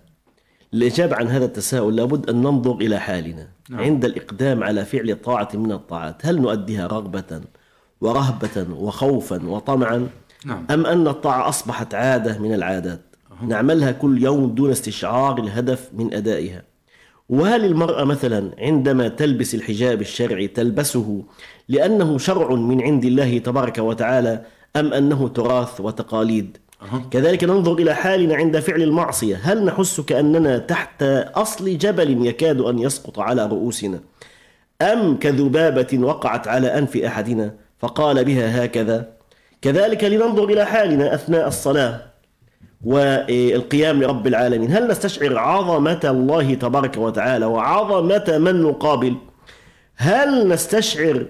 الإجابة 0.74 1.16
عن 1.16 1.26
هذا 1.26 1.44
التساؤل 1.44 1.96
لابد 1.96 2.30
أن 2.30 2.36
ننظر 2.42 2.74
إلى 2.76 2.98
حالنا. 2.98 3.48
نعم. 3.70 3.80
عند 3.80 4.04
الإقدام 4.04 4.64
على 4.64 4.84
فعل 4.84 5.16
طاعة 5.24 5.48
من 5.54 5.72
الطاعات 5.72 6.26
هل 6.26 6.40
نؤديها 6.40 6.86
رغبة 6.86 7.40
ورهبة 8.00 8.66
وخوفا 8.74 9.46
وطمعا؟ 9.48 10.06
نعم. 10.46 10.64
أم 10.70 10.86
أن 10.86 11.08
الطاعة 11.08 11.48
أصبحت 11.48 11.94
عادة 11.94 12.38
من 12.38 12.54
العادات؟ 12.54 13.00
نعملها 13.42 13.92
كل 13.92 14.22
يوم 14.22 14.54
دون 14.54 14.70
استشعار 14.70 15.38
الهدف 15.38 15.88
من 15.92 16.14
أدائها. 16.14 16.62
وهل 17.28 17.64
المرأة 17.64 18.04
مثلا 18.04 18.50
عندما 18.58 19.08
تلبس 19.08 19.54
الحجاب 19.54 20.00
الشرعي 20.00 20.48
تلبسه 20.48 21.22
لأنه 21.68 22.18
شرع 22.18 22.54
من 22.54 22.82
عند 22.82 23.04
الله 23.04 23.38
تبارك 23.38 23.78
وتعالى 23.78 24.42
أم 24.76 24.92
أنه 24.92 25.28
تراث 25.28 25.80
وتقاليد؟ 25.80 26.56
كذلك 27.10 27.44
ننظر 27.44 27.72
إلى 27.72 27.94
حالنا 27.94 28.34
عند 28.34 28.58
فعل 28.58 28.82
المعصية. 28.82 29.36
هل 29.42 29.64
نحس 29.64 30.00
كأننا 30.00 30.58
تحت 30.58 31.02
أصل 31.34 31.78
جبل 31.78 32.26
يكاد 32.26 32.60
أن 32.60 32.78
يسقط 32.78 33.18
على 33.18 33.46
رؤوسنا؟ 33.46 34.00
أم 34.82 35.18
كذبابة 35.18 35.98
وقعت 35.98 36.48
على 36.48 36.78
أنف 36.78 36.96
أحدنا 36.96 37.54
فقال 37.78 38.24
بها 38.24 38.64
هكذا؟ 38.64 39.08
كذلك 39.62 40.04
لننظر 40.04 40.44
إلى 40.44 40.64
حالنا 40.64 41.14
أثناء 41.14 41.48
الصلاة. 41.48 42.00
والقيام 42.84 44.02
لرب 44.02 44.26
العالمين. 44.26 44.72
هل 44.72 44.88
نستشعر 44.90 45.38
عظمة 45.38 46.00
الله 46.04 46.54
تبارك 46.54 46.96
وتعالى 46.96 47.46
وعظمة 47.46 48.38
من 48.38 48.62
نقابل؟ 48.62 49.14
هل 49.96 50.48
نستشعر 50.48 51.26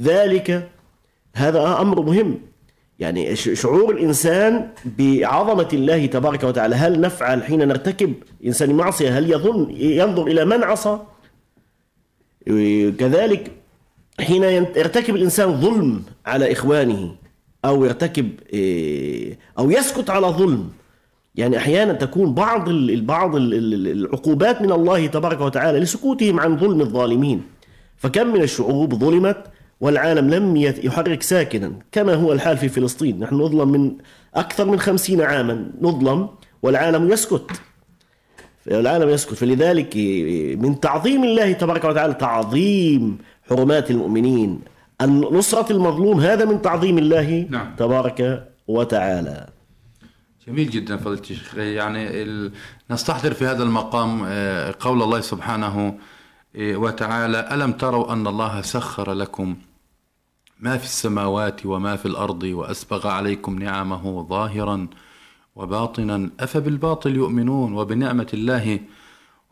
ذلك؟ 0.00 0.68
هذا 1.34 1.78
أمر 1.80 2.02
مهم. 2.02 2.38
يعني 2.98 3.36
شعور 3.36 3.94
الإنسان 3.94 4.68
بعظمة 4.98 5.68
الله 5.72 6.06
تبارك 6.06 6.44
وتعالى. 6.44 6.74
هل 6.76 7.00
نفعل 7.00 7.42
حين 7.44 7.68
نرتكب؟ 7.68 8.14
إنسان 8.46 8.74
معصية 8.74 9.18
هل 9.18 9.30
يظن 9.32 9.70
ينظر 9.70 10.26
إلى 10.26 10.44
من 10.44 10.62
عصى؟ 10.62 10.98
كذلك 12.98 13.50
حين 14.20 14.44
ين- 14.44 14.66
يرتكب 14.76 15.16
الإنسان 15.16 15.60
ظلم 15.60 16.02
على 16.26 16.52
إخوانه 16.52 17.14
أو 17.64 17.84
يرتكب 17.84 18.30
إيه، 18.52 19.38
أو 19.58 19.70
يسكت 19.70 20.10
على 20.10 20.26
ظلم 20.26 20.70
يعني 21.40 21.56
أحيانا 21.58 21.92
تكون 21.92 22.34
بعض 22.34 22.68
ال- 22.68 23.86
العقوبات 23.98 24.62
من 24.62 24.72
الله 24.72 25.06
تبارك 25.06 25.40
وتعالى 25.40 25.78
لسكوتهم 25.80 26.40
عن 26.40 26.58
ظلم 26.58 26.80
الظالمين. 26.80 27.42
فكم 27.96 28.26
من 28.26 28.42
الشعوب 28.42 28.94
ظلمت 28.94 29.36
والعالم 29.80 30.30
لم 30.34 30.56
يحرك 30.56 31.22
ساكنا 31.22 31.72
كما 31.92 32.14
هو 32.14 32.32
الحال 32.32 32.56
في 32.56 32.68
فلسطين. 32.68 33.20
نحن 33.20 33.34
نظلم 33.34 33.68
من 33.68 33.92
أكثر 34.34 34.64
من 34.64 34.78
خمسين 34.80 35.20
عاما 35.20 35.70
نظلم 35.80 36.28
والعالم 36.62 37.12
يسكت. 37.12 37.50
العالم 38.68 39.08
يسكت. 39.08 39.34
فلذلك 39.34 39.96
من 40.64 40.80
تعظيم 40.80 41.24
الله 41.24 41.52
تبارك 41.52 41.84
وتعالى 41.84 42.14
تعظيم 42.14 43.18
حرمات 43.48 43.90
المؤمنين. 43.90 44.60
أن 45.00 45.20
نصرة 45.20 45.72
المظلوم 45.72 46.20
هذا 46.20 46.44
من 46.44 46.62
تعظيم 46.62 46.98
الله 46.98 47.46
نعم. 47.50 47.74
تبارك 47.78 48.48
وتعالى. 48.68 49.46
جميل 50.46 50.70
جدا 50.70 50.96
فضيلة 50.96 51.20
الشيخ. 51.20 51.54
يعني 51.54 52.22
ال... 52.22 52.52
نستحضر 52.90 53.34
في 53.34 53.46
هذا 53.46 53.62
المقام 53.62 54.22
آه، 54.26 54.74
قول 54.80 55.02
الله 55.02 55.20
سبحانه 55.20 55.98
آه، 56.56 56.76
وتعالى 56.76 57.48
ألم 57.54 57.72
تروا 57.72 58.12
أن 58.12 58.26
الله 58.26 58.62
سخر 58.62 59.12
لكم 59.12 59.56
ما 60.60 60.78
في 60.78 60.84
السماوات 60.84 61.66
وما 61.66 61.96
في 61.96 62.06
الأرض 62.06 62.42
وأسبغ 62.42 63.08
عليكم 63.08 63.58
نعمه 63.58 64.26
ظاهرا 64.28 64.86
وباطنا؟ 65.56 66.30
أفبالباطل 66.40 67.16
يؤمنون 67.16 67.72
وبنعمة 67.72 68.28
الله 68.34 68.80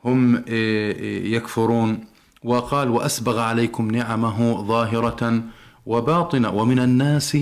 هم 0.05 0.37
آه، 0.37 0.93
يكفرون. 1.25 2.05
وقال 2.45 2.89
وأسبغ 2.89 3.39
عليكم 3.39 3.91
نعمه 3.91 4.63
ظاهرة 4.63 5.43
وباطنة. 5.87 6.51
ومن 6.51 6.79
الناس 6.79 7.37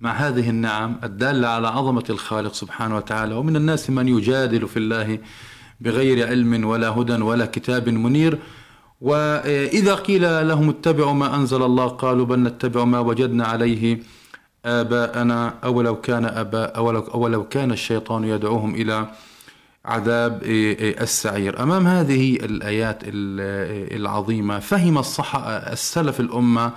مع 0.00 0.12
هذه 0.12 0.50
النعم 0.50 0.96
الدالة 1.04 1.48
على 1.48 1.68
عظمة 1.68 2.04
الخالق 2.10 2.54
سبحانه 2.54 2.96
وتعالى 2.96 3.34
ومن 3.34 3.56
الناس 3.56 3.90
من 3.90 4.08
يجادل 4.08 4.68
في 4.68 4.76
الله 4.76 5.18
بغير 5.80 6.28
علم 6.28 6.64
ولا 6.64 6.88
هدى 6.88 7.14
ولا 7.22 7.46
كتاب 7.46 7.88
منير. 7.88 8.38
وإذا 9.00 9.94
قيل 9.94 10.48
لهم 10.48 10.68
اتبعوا 10.68 11.12
ما 11.12 11.36
أنزل 11.36 11.62
الله 11.62 11.86
قالوا 11.86 12.26
بل 12.26 12.38
نتبع 12.42 12.84
ما 12.84 13.00
وجدنا 13.00 13.44
عليه 13.46 13.98
آباءنا 14.64 15.54
أو 15.64 15.82
لو 15.82 16.00
كان 16.00 16.24
أباء 16.24 16.76
أو 16.76 16.90
لو, 16.90 17.00
أو 17.00 17.28
لو 17.28 17.48
كان 17.48 17.72
الشيطان 17.72 18.24
يدعوهم 18.24 18.74
إلى 18.74 19.06
عذاب 19.84 20.40
السعير. 21.00 21.62
أمام 21.62 21.86
هذه 21.86 22.36
الآيات 22.36 22.98
العظيمة 23.96 24.58
فهم 24.58 24.98
الصح 24.98 25.36
السلف 25.46 26.20
الأمة 26.20 26.72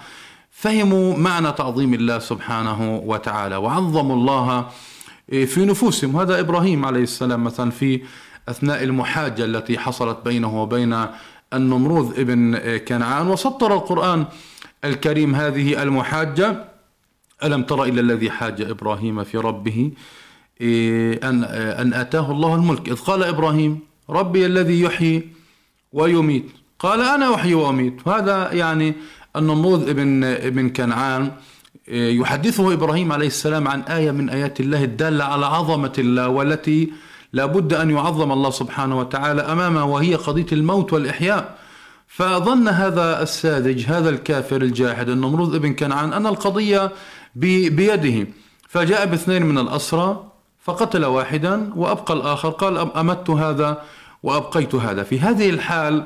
فهموا 0.58 1.18
معنى 1.18 1.52
تعظيم 1.52 1.94
الله 1.94 2.20
سبحانه 2.20 3.02
وتعالى 3.06 3.56
وعظموا 3.56 4.16
الله 4.16 4.70
في 5.30 5.66
نفوسهم. 5.66 6.18
هذا 6.18 6.40
إبراهيم 6.40 6.86
عليه 6.86 7.04
السلام 7.04 7.44
مثلا 7.44 7.72
في 7.72 8.02
أثناء 8.50 8.84
المحاجة 8.84 9.46
التي 9.46 9.80
حصلت 9.80 10.18
بينه 10.26 10.62
وبين 10.62 11.06
النمروذ 11.54 12.20
ابن 12.20 12.58
كنعان 12.78 13.28
وسطر 13.28 13.74
القرآن 13.74 14.26
الكريم 14.86 15.36
هذه 15.36 15.84
المحاجة. 15.84 16.66
ألم 17.44 17.64
تر 17.64 17.84
إلى 17.84 18.02
الذي 18.02 18.32
حاج 18.32 18.62
إبراهيم 18.62 19.24
في 19.24 19.38
ربه 19.38 19.92
أن 21.24 21.44
أن 21.82 21.94
آتاه 21.94 22.32
الله 22.32 22.56
الملك. 22.56 22.90
إذ 22.90 22.96
قال 22.96 23.24
إبراهيم 23.24 23.80
ربي 24.10 24.46
الذي 24.46 24.82
يحيي 24.82 25.30
ويميت. 25.94 26.46
قال 26.80 27.02
أنا 27.02 27.36
أحيي 27.36 27.54
وأميت. 27.54 28.08
هذا 28.08 28.54
يعني 28.54 28.94
النموذ 29.38 29.90
ابن 29.90 30.24
ابن 30.24 30.70
كنعان 30.70 31.32
يحدثه 31.88 32.74
إبراهيم 32.74 33.12
عليه 33.12 33.28
السلام 33.28 33.68
عن 33.68 33.82
آية 33.82 34.12
من 34.12 34.30
آيات 34.30 34.60
الله 34.60 34.84
الدالة 34.84 35.24
على 35.24 35.46
عظمة 35.46 35.94
الله 35.98 36.28
والتي 36.28 36.92
لا 37.34 37.46
بد 37.46 37.74
أن 37.74 37.90
يعظم 37.90 38.32
الله 38.32 38.50
سبحانه 38.50 39.00
وتعالى 39.00 39.42
أمامها 39.42 39.84
وهي 39.84 40.16
قضية 40.16 40.46
الموت 40.52 40.94
والإحياء. 40.94 41.58
فظن 42.08 42.68
هذا 42.68 43.22
الساذج 43.24 43.86
هذا 43.86 44.10
الكافر 44.10 44.62
الجاحد 44.62 45.10
النمرود 45.10 45.56
ابن 45.56 45.74
كنعان 45.74 46.14
أن 46.14 46.28
القضية 46.28 46.92
بيده. 47.36 48.28
فجاء 48.70 49.06
باثنين 49.06 49.46
من 49.46 49.58
الأسرى 49.58 50.24
فقتل 50.64 51.06
واحدا 51.06 51.74
وأبقى 51.76 52.14
الآخر 52.14 52.50
قال 52.50 52.78
أمت 52.78 53.30
هذا 53.30 53.82
وأبقيت 54.24 54.76
هذا. 54.76 55.04
في 55.04 55.20
هذه 55.20 55.50
الحال 55.50 56.04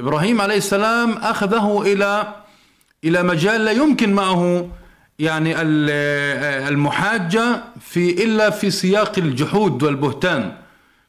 إبراهيم 0.00 0.40
عليه 0.40 0.56
السلام 0.56 1.12
أخذه 1.12 1.82
إلى 1.82 2.34
إلى 3.04 3.22
مجال 3.22 3.64
لا 3.64 3.70
يمكن 3.70 4.12
معه 4.12 4.70
يعني 5.18 5.54
المحاجة 6.68 7.64
في 7.80 8.24
إلا 8.24 8.50
في 8.50 8.70
سياق 8.70 9.18
الجحود 9.18 9.82
والبهتان. 9.82 10.56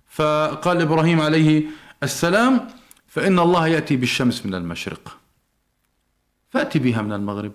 فقال 0.09 0.81
إبراهيم 0.81 1.21
عليه 1.21 1.63
السلام 2.03 2.67
فإن 3.07 3.39
الله 3.39 3.67
يأتي 3.67 3.95
بالشمس 3.95 4.45
من 4.45 4.55
المشرق 4.55 5.17
فأتي 6.49 6.79
بها 6.79 7.01
من 7.01 7.13
المغرب. 7.13 7.51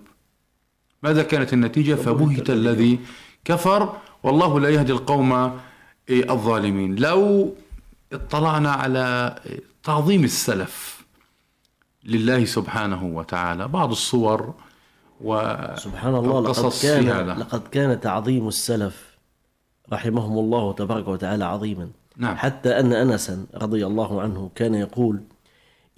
ماذا 1.03 1.23
كانت 1.23 1.53
النتيجة؟ 1.53 1.95
فبهت 1.95 2.49
الذي 2.49 2.99
كفر. 3.45 3.97
والله 4.23 4.59
لا 4.59 4.69
يهدي 4.69 4.91
القوم 4.91 5.59
الظالمين. 6.09 6.95
لو 6.95 7.55
اطلعنا 8.13 8.71
على 8.71 9.35
تعظيم 9.83 10.23
السلف 10.23 11.00
لله 12.05 12.45
سبحانه 12.45 13.05
وتعالى. 13.05 13.67
بعض 13.67 13.91
الصور 13.91 14.53
و 15.21 15.55
سبحان 15.75 16.15
الله 16.15 16.41
لقد 16.41 16.71
كان 16.81 17.09
هذا. 17.09 17.33
لقد 17.33 17.61
كان 17.71 17.99
تعظيم 17.99 18.47
السلف 18.47 19.17
رحمهم 19.93 20.39
الله 20.39 20.73
تبارك 20.73 21.07
وتعالى 21.07 21.45
عظيما. 21.45 21.89
نعم. 22.17 22.35
حتى 22.35 22.79
أن 22.79 22.93
أنسا 22.93 23.45
رضي 23.55 23.85
الله 23.85 24.21
عنه 24.21 24.49
كان 24.55 24.75
يقول 24.75 25.21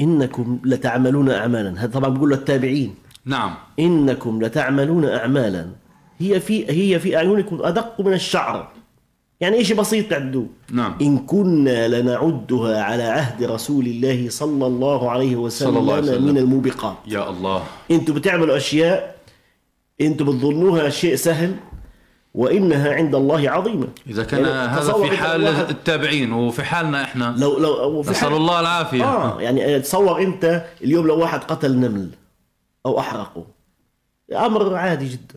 إنكم 0.01 0.59
لتعملون 0.65 1.29
أعمالا. 1.29 1.81
هذا 1.81 1.91
طبعا 1.91 2.09
بيقول 2.09 2.31
للتابعين 2.31 2.95
نعم. 3.25 3.55
إنكم 3.79 4.43
لتعملون 4.43 5.05
أعمالا. 5.05 5.65
هي 6.19 6.39
في 6.39 6.69
هي 6.69 6.99
في 6.99 7.17
أعينكم 7.17 7.59
أدق 7.61 8.01
من 8.01 8.13
الشعر. 8.13 8.71
يعني 9.43 9.63
شيء 9.63 9.77
بسيط 9.77 10.09
تعدوه 10.09 10.47
نعم. 10.71 10.95
إن 11.01 11.17
كنا 11.17 11.87
لنعدها 11.87 12.83
على 12.83 13.03
عهد 13.03 13.43
رسول 13.43 13.85
الله 13.85 14.29
صلى 14.29 14.65
الله 14.67 15.11
عليه 15.11 15.35
وسلم, 15.35 15.71
صلى 15.71 15.79
الله 15.79 15.93
عليه 15.93 16.11
وسلم. 16.11 16.27
من 16.27 16.37
الموبقات. 16.37 16.97
يا 17.07 17.29
الله. 17.29 17.63
أنتم 17.91 18.13
بتعملوا 18.13 18.57
أشياء 18.57 19.15
أنتم 20.01 20.25
بتظنوها 20.25 20.89
شيء 20.89 21.15
سهل 21.15 21.55
وإنها 22.33 22.93
عند 22.93 23.15
الله 23.15 23.49
عظيمة. 23.49 23.87
إذا 24.07 24.23
كان 24.23 24.45
يعني 24.45 24.69
هذا 24.69 24.93
في 24.93 25.17
حال 25.17 25.47
التابعين 25.47 26.33
وفي 26.33 26.63
حالنا 26.63 27.03
إحنا. 27.03 27.35
لو 27.37 27.59
لو 27.59 28.03
في 28.03 28.11
نسأل 28.11 28.33
الله 28.33 28.59
العافية. 28.59 29.03
آه 29.03 29.41
يعني 29.41 29.79
تصور 29.79 30.21
أنت 30.21 30.65
اليوم 30.83 31.07
لو 31.07 31.19
واحد 31.19 31.43
قتل 31.43 31.75
نمل 31.75 32.09
أو 32.85 32.99
أحرقه 32.99 33.45
أمر 34.33 34.75
عادي 34.75 35.07
جدا. 35.07 35.35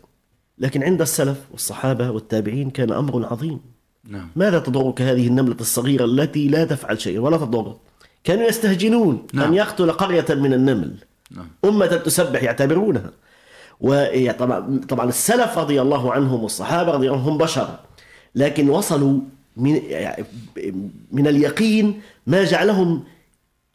لكن 0.57 0.83
عند 0.83 1.01
السلف 1.01 1.37
والصحابة 1.51 2.09
والتابعين 2.09 2.69
كان 2.69 2.91
أمر 2.91 3.25
عظيم. 3.25 3.59
نعم. 4.07 4.27
ماذا 4.35 4.59
تضرك 4.59 5.01
هذه 5.01 5.27
النملة 5.27 5.55
الصغيرة 5.59 6.05
التي 6.05 6.47
لا 6.47 6.65
تفعل 6.65 7.01
شيء 7.01 7.19
ولا 7.19 7.37
تضر 7.37 7.75
كانوا 8.23 8.47
يستهجنون 8.47 9.27
نعم. 9.33 9.47
أن 9.47 9.53
يقتل 9.53 9.91
قرية 9.91 10.25
من 10.29 10.53
النمل 10.53 10.95
نعم. 11.31 11.47
أمة 11.65 11.85
تسبح 11.85 12.43
يعتبرونها 12.43 13.11
وطبعا 13.81 14.81
طبعا 14.89 15.09
السلف 15.09 15.57
رضي 15.57 15.81
الله 15.81 16.13
عنهم 16.13 16.43
والصحابة 16.43 16.91
رضي 16.91 17.07
الله 17.07 17.19
عنهم 17.19 17.37
بشر 17.37 17.79
لكن 18.35 18.69
وصلوا 18.69 19.19
من 19.57 19.81
من 21.11 21.27
اليقين 21.27 22.01
ما 22.27 22.43
جعلهم 22.43 23.03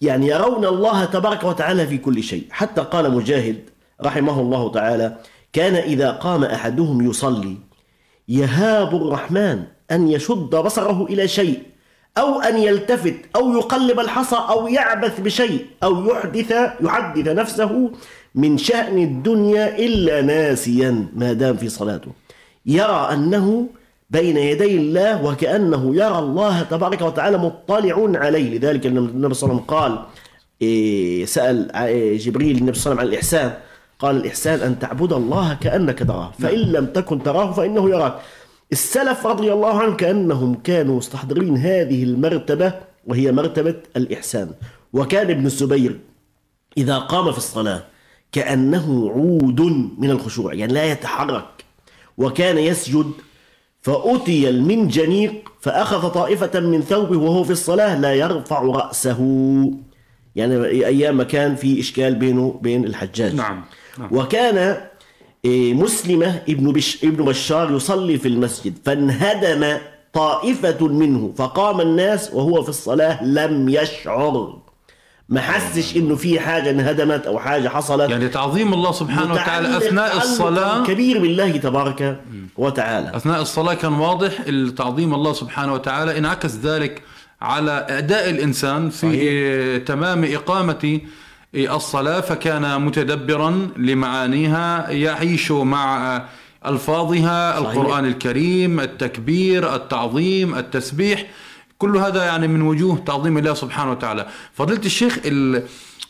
يعني 0.00 0.26
يرون 0.26 0.64
الله 0.64 1.04
تبارك 1.04 1.44
وتعالى 1.44 1.86
في 1.86 1.98
كل 1.98 2.22
شيء 2.22 2.46
حتى 2.50 2.80
قال 2.80 3.10
مجاهد 3.10 3.58
رحمه 4.02 4.40
الله 4.40 4.72
تعالى 4.72 5.18
كان 5.52 5.74
إذا 5.74 6.10
قام 6.10 6.44
أحدهم 6.44 7.10
يصلي 7.10 7.56
يهاب 8.28 8.96
الرحمن 8.96 9.64
أن 9.92 10.08
يشد 10.08 10.50
بصره 10.50 11.06
إلى 11.10 11.28
شيء 11.28 11.62
أو 12.18 12.40
أن 12.40 12.58
يلتفت 12.58 13.14
أو 13.36 13.52
يقلب 13.52 14.00
الحصى 14.00 14.36
أو 14.36 14.68
يعبث 14.68 15.20
بشيء 15.20 15.66
أو 15.82 16.06
يحدث 16.06 16.52
يحدث 16.80 17.28
نفسه 17.28 17.90
من 18.34 18.58
شأن 18.58 18.98
الدنيا 18.98 19.78
إلا 19.78 20.20
ناسيا 20.22 21.06
ما 21.16 21.32
دام 21.32 21.56
في 21.56 21.68
صلاته. 21.68 22.12
يرى 22.66 23.08
أنه 23.12 23.66
بين 24.10 24.36
يدي 24.36 24.76
الله 24.76 25.24
وكأنه 25.24 25.96
يرى 25.96 26.18
الله 26.18 26.62
تبارك 26.62 27.02
وتعالى 27.02 27.38
مطلع 27.38 28.18
عليه. 28.18 28.58
لذلك 28.58 28.86
النبي 28.86 29.08
صلى 29.08 29.16
الله 29.16 29.26
عليه 29.26 29.36
وسلم 29.36 29.58
قال 29.58 29.98
إيه، 30.62 31.24
سأل 31.24 31.76
إيه، 31.76 32.18
جبريل 32.18 32.56
النبي 32.58 32.78
صلى 32.78 32.92
الله 32.92 33.02
عليه 33.02 33.18
وسلم 33.18 33.34
عن 33.40 33.42
الإحسان 33.42 33.52
قال 33.98 34.16
الإحسان 34.16 34.60
أن 34.60 34.78
تعبد 34.78 35.12
الله 35.12 35.54
كأنك 35.54 35.98
تراه 35.98 36.32
فإن 36.38 36.58
لم 36.58 36.86
تكن 36.86 37.22
تراه 37.22 37.52
فإنه 37.52 37.90
يراك. 37.90 38.14
السلف 38.72 39.26
رضي 39.26 39.52
الله 39.52 39.78
عنهم 39.78 39.96
كأنهم 39.96 40.54
كانوا 40.54 40.96
مستحضرين 40.96 41.56
هذه 41.56 42.02
المرتبة 42.02 42.74
وهي 43.06 43.32
مرتبة 43.32 43.74
الإحسان 43.96 44.50
وكان 44.92 45.30
ابن 45.30 45.46
الزبير 45.46 46.00
إذا 46.78 46.98
قام 46.98 47.32
في 47.32 47.38
الصلاة 47.38 47.82
كأنه 48.32 49.10
عود 49.10 49.60
من 49.98 50.10
الخشوع 50.10 50.54
يعني 50.54 50.72
لا 50.72 50.84
يتحرك 50.84 51.64
وكان 52.18 52.58
يسجد 52.58 53.12
فأتي 53.82 54.48
المنجنيق 54.48 55.52
فأخذ 55.60 56.08
طائفة 56.08 56.60
من 56.60 56.80
ثوبه 56.80 57.18
وهو 57.18 57.44
في 57.44 57.50
الصلاة 57.50 57.98
لا 57.98 58.14
يرفع 58.14 58.62
رأسه 58.62 59.20
يعني 60.36 60.66
أيام 60.66 61.22
كان 61.22 61.56
في 61.56 61.80
إشكال 61.80 62.14
بينه 62.14 62.60
بين 62.62 62.84
الحجاج 62.84 63.34
نعم. 63.34 63.64
نعم. 63.98 64.08
وكان 64.12 64.80
مسلمة 65.46 66.42
ابن, 66.48 66.72
بش 66.72 67.04
ابن 67.04 67.24
بشار 67.24 67.72
يصلي 67.72 68.18
في 68.18 68.28
المسجد 68.28 68.74
فانهدم 68.84 69.78
طائفة 70.12 70.88
منه 70.88 71.32
فقام 71.36 71.80
الناس 71.80 72.30
وهو 72.32 72.62
في 72.62 72.68
الصلاة 72.68 73.24
لم 73.24 73.68
يشعر. 73.68 74.58
ما 75.28 75.40
حسش 75.40 75.96
إنه 75.96 76.16
في 76.16 76.40
حاجة 76.40 76.70
انهدمت 76.70 77.26
أو 77.26 77.38
حاجة 77.38 77.68
حصلت. 77.68 78.10
يعني 78.10 78.28
تعظيم 78.28 78.74
الله 78.74 78.92
سبحانه 78.92 79.32
وتعالى 79.32 79.76
أثناء 79.76 80.16
الصلاة 80.16 80.86
كبير 80.86 81.18
بالله 81.18 81.56
تبارك 81.56 82.20
وتعالى. 82.56 83.16
أثناء 83.16 83.42
الصلاة 83.42 83.74
كان 83.74 83.92
واضح 83.92 84.32
تعظيم 84.76 85.14
الله 85.14 85.32
سبحانه 85.32 85.72
وتعالى 85.72 86.18
انعكس 86.18 86.56
ذلك 86.56 87.02
على 87.40 87.86
أداء 87.90 88.30
الإنسان 88.30 88.90
في 88.90 88.98
صحيح. 88.98 89.86
تمام 89.86 90.24
إقامة 90.24 91.00
الصلاة 91.54 92.20
فكان 92.20 92.80
متدبرا 92.82 93.68
لمعانيها 93.76 94.90
يعيش 94.90 95.50
مع 95.52 96.22
ألفاظها 96.66 97.60
صحيح. 97.60 97.70
القرآن 97.70 98.04
الكريم 98.04 98.80
التكبير 98.80 99.74
التعظيم 99.74 100.54
التسبيح 100.54 101.26
كل 101.78 101.96
هذا 101.96 102.24
يعني 102.24 102.48
من 102.48 102.62
وجوه 102.62 102.96
تعظيم 103.06 103.38
الله 103.38 103.54
سبحانه 103.54 103.90
وتعالى 103.90 104.26
فضيلة 104.52 104.80
الشيخ 104.84 105.18
ال... 105.24 105.62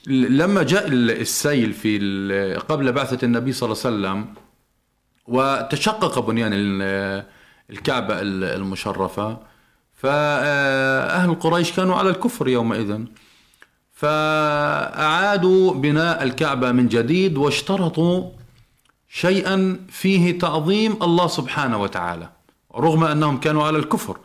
لما 0.07 0.63
جاء 0.63 0.89
السيل 0.89 1.73
في 1.73 1.97
ال- 2.03 2.61
قبل 2.61 2.93
بعثة 2.93 3.25
النبي 3.27 3.53
صلى 3.53 3.73
الله 3.73 3.83
عليه 3.85 3.97
وسلم 4.21 4.35
وتشقق 5.27 6.19
بنيان 6.19 6.51
ال- 6.55 7.25
الكعبة 7.71 8.15
المشرفة 8.23 9.39
فأهل 9.95 11.35
قريش 11.35 11.73
كانوا 11.73 11.97
على 11.97 12.11
الكفر 12.11 12.49
يومئذ 12.49 12.99
فأعادوا 14.03 15.75
بناء 15.75 16.23
الكعبة 16.23 16.73
من 16.73 16.89
جديد 16.89 17.37
واشترطوا 17.39 18.31
شيئا 19.09 19.81
فيه 19.91 20.39
تعظيم 20.39 20.97
الله 21.03 21.27
سبحانه 21.27 21.83
وتعالى 21.83 22.29
رغم 22.77 23.05
أنهم 23.05 23.41
كانوا 23.41 23.65
على 23.67 23.79
الكفر. 23.79 24.17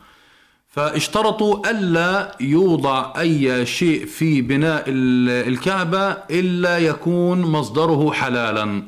فاشترطوا 0.68 1.70
ألا 1.70 2.36
يوضع 2.40 3.12
أي 3.18 3.66
شيء 3.66 4.06
في 4.06 4.42
بناء 4.42 4.84
ال- 4.88 5.48
الكعبة 5.52 6.10
إلا 6.30 6.78
يكون 6.78 7.40
مصدره 7.40 8.12
حلالا. 8.12 8.82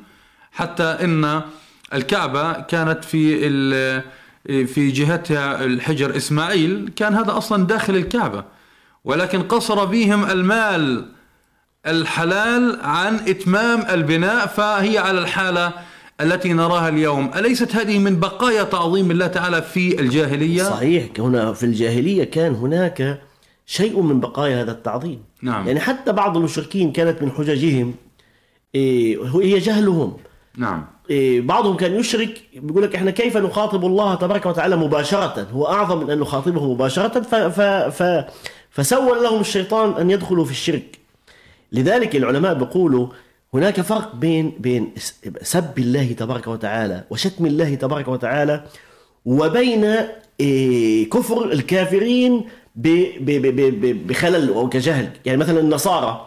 حتى 0.52 0.84
إن 0.84 1.42
الكعبة 1.94 2.52
كانت 2.52 3.04
في 3.04 3.50
في 4.66 4.90
جهتها 4.90 5.64
الحجر 5.64 6.16
إسماعيل 6.16 6.90
كان 6.96 7.14
هذا 7.14 7.36
أصلا 7.36 7.66
داخل 7.66 7.96
الكعبة. 7.96 8.44
ولكن 9.04 9.42
قصر 9.42 9.84
بهم 9.84 10.30
المال 10.30 11.06
الحلال 11.86 12.78
عن 12.82 13.14
إتمام 13.14 13.82
البناء 13.90 14.46
فهي 14.46 14.98
على 14.98 15.18
الحالة 15.18 15.72
التي 16.20 16.52
نراها 16.52 16.88
اليوم. 16.88 17.30
أليست 17.36 17.76
هذه 17.76 17.98
من 17.98 18.20
بقايا 18.20 18.62
تعظيم 18.62 19.10
الله 19.10 19.26
تعالى 19.26 19.62
في 19.62 20.00
الجاهلية؟ 20.00 20.62
صحيح 20.62 21.06
هنا 21.18 21.52
في 21.52 21.66
الجاهلية 21.66 22.24
كان 22.24 22.54
هناك 22.54 23.20
شيء 23.66 24.00
من 24.00 24.20
بقايا 24.20 24.62
هذا 24.62 24.72
التعظيم. 24.72 25.22
نعم. 25.42 25.66
يعني 25.66 25.80
حتى 25.80 26.12
بعض 26.12 26.36
المشركين 26.36 26.92
كانت 26.92 27.22
من 27.22 27.30
حججهم 27.30 27.94
إيه، 28.74 29.24
هي 29.24 29.58
جهلهم. 29.58 30.16
نعم. 30.56 30.86
إيه، 31.10 31.40
بعضهم 31.40 31.76
كان 31.76 31.94
يشرك 31.94 32.42
بيقول 32.56 32.82
لك 32.82 32.94
إحنا 32.94 33.10
كيف 33.10 33.36
نخاطب 33.36 33.84
الله 33.84 34.14
تبارك 34.14 34.46
وتعالى 34.46 34.76
مباشرة؟ 34.76 35.46
هو 35.52 35.66
أعظم 35.66 36.04
من 36.04 36.10
أن 36.10 36.18
نخاطبه 36.18 36.72
مباشرة 36.72 37.20
ف 37.20 37.34
ف 37.34 37.60
ف 38.02 38.24
فسول 38.70 39.22
لهم 39.22 39.40
الشيطان 39.40 40.00
أن 40.00 40.10
يدخلوا 40.10 40.44
في 40.44 40.50
الشرك. 40.50 40.98
لذلك 41.72 42.16
العلماء 42.16 42.54
بيقولوا 42.54 43.08
هناك 43.54 43.80
فرق 43.80 44.14
بين 44.14 44.52
بين 44.58 44.94
سب 45.42 45.78
الله 45.78 46.12
تبارك 46.12 46.46
وتعالى 46.46 47.04
وشتم 47.10 47.46
الله 47.46 47.74
تبارك 47.74 48.08
وتعالى 48.08 48.64
وبين 49.24 49.96
إيه، 50.40 51.10
كفر 51.10 51.52
الكافرين 51.52 52.44
بخلل 52.76 54.48
أو 54.48 54.68
كجهل. 54.68 55.10
يعني 55.24 55.38
مثلا 55.38 55.60
النصارى. 55.60 56.26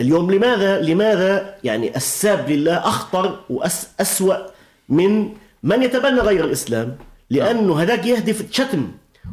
اليوم 0.00 0.30
لماذا 0.30 0.80
لماذا 0.80 1.54
يعني 1.64 1.96
الساب 1.96 2.50
لله 2.50 2.76
أخطر 2.76 3.40
واسوا 3.50 4.34
من 4.88 5.28
من 5.62 5.82
يتبنى 5.82 6.20
غير 6.20 6.44
الإسلام؟ 6.44 6.96
لأنه 7.30 7.82
هذاك 7.82 8.06
يهدف 8.06 8.40
الشتم 8.40 8.90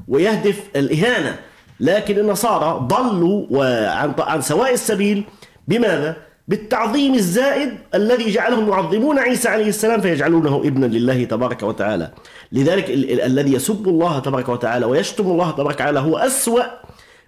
ويهدف 0.07 0.63
الإهانة. 0.75 1.39
لكن 1.81 2.19
النصارى 2.19 2.79
ضلوا 2.87 3.45
وعن 3.49 4.13
عن 4.19 4.41
سواء 4.41 4.73
السبيل 4.73 5.23
بماذا؟ 5.67 6.15
بالتعظيم 6.47 7.13
الزائد 7.13 7.69
الذي 7.95 8.31
جعلهم 8.31 8.69
يعظمون 8.69 9.19
عيسى 9.19 9.49
عليه 9.49 9.67
السلام 9.67 10.01
فيجعلونه 10.01 10.57
ابنا 10.65 10.85
لله 10.85 11.23
تبارك 11.23 11.63
وتعالى 11.63 12.11
لذلك 12.51 12.89
ال- 12.89 13.11
ال- 13.11 13.21
الذي 13.21 13.53
يسب 13.53 13.87
الله 13.87 14.19
تبارك 14.19 14.49
وتعالى 14.49 14.85
ويشتم 14.85 15.23
الله 15.23 15.51
تبارك 15.51 15.75
وتعالى 15.75 15.99
هو 15.99 16.17
أسوأ 16.17 16.63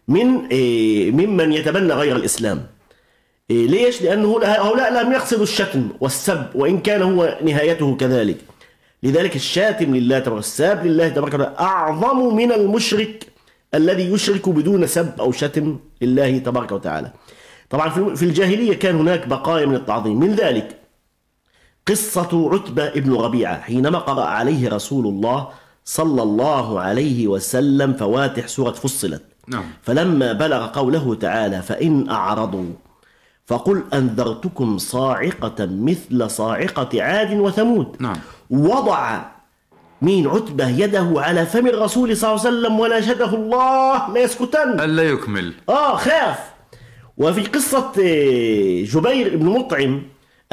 من 0.07 0.45
إيه، 0.51 1.11
ممن 1.11 1.53
يتبنى 1.53 1.93
غير 1.93 2.15
الإسلام 2.15 2.61
إيه، 3.51 3.67
ليش؟ 3.67 4.01
لأنه 4.01 4.39
هؤلاء 4.43 5.03
لم 5.03 5.11
يقصدوا 5.11 5.43
الشتم 5.43 5.89
والسب 6.01 6.43
وإن 6.55 6.79
كان 6.79 7.01
هو 7.01 7.37
نهايته 7.43 7.95
كذلك 7.95 8.37
لذلك 9.03 9.35
الشاتم 9.35 9.95
لله 9.95 10.19
تبارك 10.19 10.39
الساب 10.39 10.85
لله 10.85 11.09
تبارك 11.09 11.33
وتعالى 11.33 11.55
أعظم 11.59 12.35
من 12.35 12.51
المشرك 12.51 13.25
الذي 13.75 14.11
يشرك 14.11 14.49
بدون 14.49 14.87
سب 14.87 15.19
أو 15.19 15.31
شتم 15.31 15.79
لله 16.01 16.37
تبارك 16.37 16.71
وتعالى 16.71 17.11
طبعا 17.69 17.89
في- 17.89 18.15
في 18.15 18.25
الجاهلية 18.25 18.73
كان 18.73 18.95
هناك 18.95 19.27
بقايا 19.27 19.65
من 19.65 19.75
التعظيم 19.75 20.19
من 20.19 20.31
ذلك 20.35 20.79
قصة 21.87 22.49
عتبة 22.53 22.87
ابن 22.87 23.13
ربيعة 23.13 23.61
حينما 23.61 23.97
قرأ 23.99 24.23
عليه 24.23 24.69
رسول 24.69 25.07
الله 25.07 25.47
صلى 25.85 26.23
الله 26.23 26.79
عليه 26.79 27.27
وسلم 27.27 27.93
فواتح 27.93 28.47
سورة 28.47 28.71
فصلت 28.71 29.23
نعم. 29.47 29.63
فلما 29.81 30.33
بلغ 30.33 30.67
قوله 30.67 31.15
تعالى 31.15 31.61
فإن 31.61 32.09
أعرضوا 32.09 32.65
فقل 33.45 33.83
أنذرتكم 33.93 34.77
صاعقة 34.77 35.65
مثل 35.65 36.29
صاعقة 36.29 37.03
عاد 37.03 37.33
وثمود 37.39 37.95
نعم. 37.99 38.15
وضع 38.49 39.21
مين 40.03 40.27
عتبة 40.27 40.67
يده 40.69 41.13
على 41.15 41.45
فم 41.45 41.67
الرسول 41.67 42.17
صلى 42.17 42.29
الله 42.31 42.45
عليه 42.45 42.49
وسلم 42.49 42.79
وناشده 42.79 43.33
الله 43.33 44.13
لا 44.13 44.19
يسكتن. 44.19 44.79
ألا 44.79 45.03
يكمل. 45.03 45.53
آه 45.69 45.95
خاف. 45.97 46.39
وفي 47.17 47.41
قصة 47.41 47.91
آه، 47.99 48.83
جبير 48.83 49.37
بن 49.37 49.45
مطعم 49.45 50.01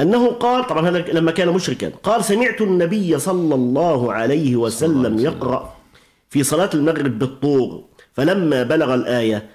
أنه 0.01 0.27
قال 0.27 0.67
طبعا 0.67 0.89
هذا 0.89 0.99
لما 1.13 1.31
كان 1.31 1.49
مشركا 1.49 1.91
قال 2.03 2.23
سمعت 2.23 2.61
النبي 2.61 3.19
صلى 3.19 3.55
الله 3.55 4.13
عليه 4.13 4.55
وسلم 4.55 5.19
يقرأ 5.19 5.73
في 6.29 6.43
صلاة 6.43 6.69
المغرب 6.73 7.19
بالطور 7.19 7.83
فلما 8.13 8.63
بلغ 8.63 8.93
الآية 8.93 9.49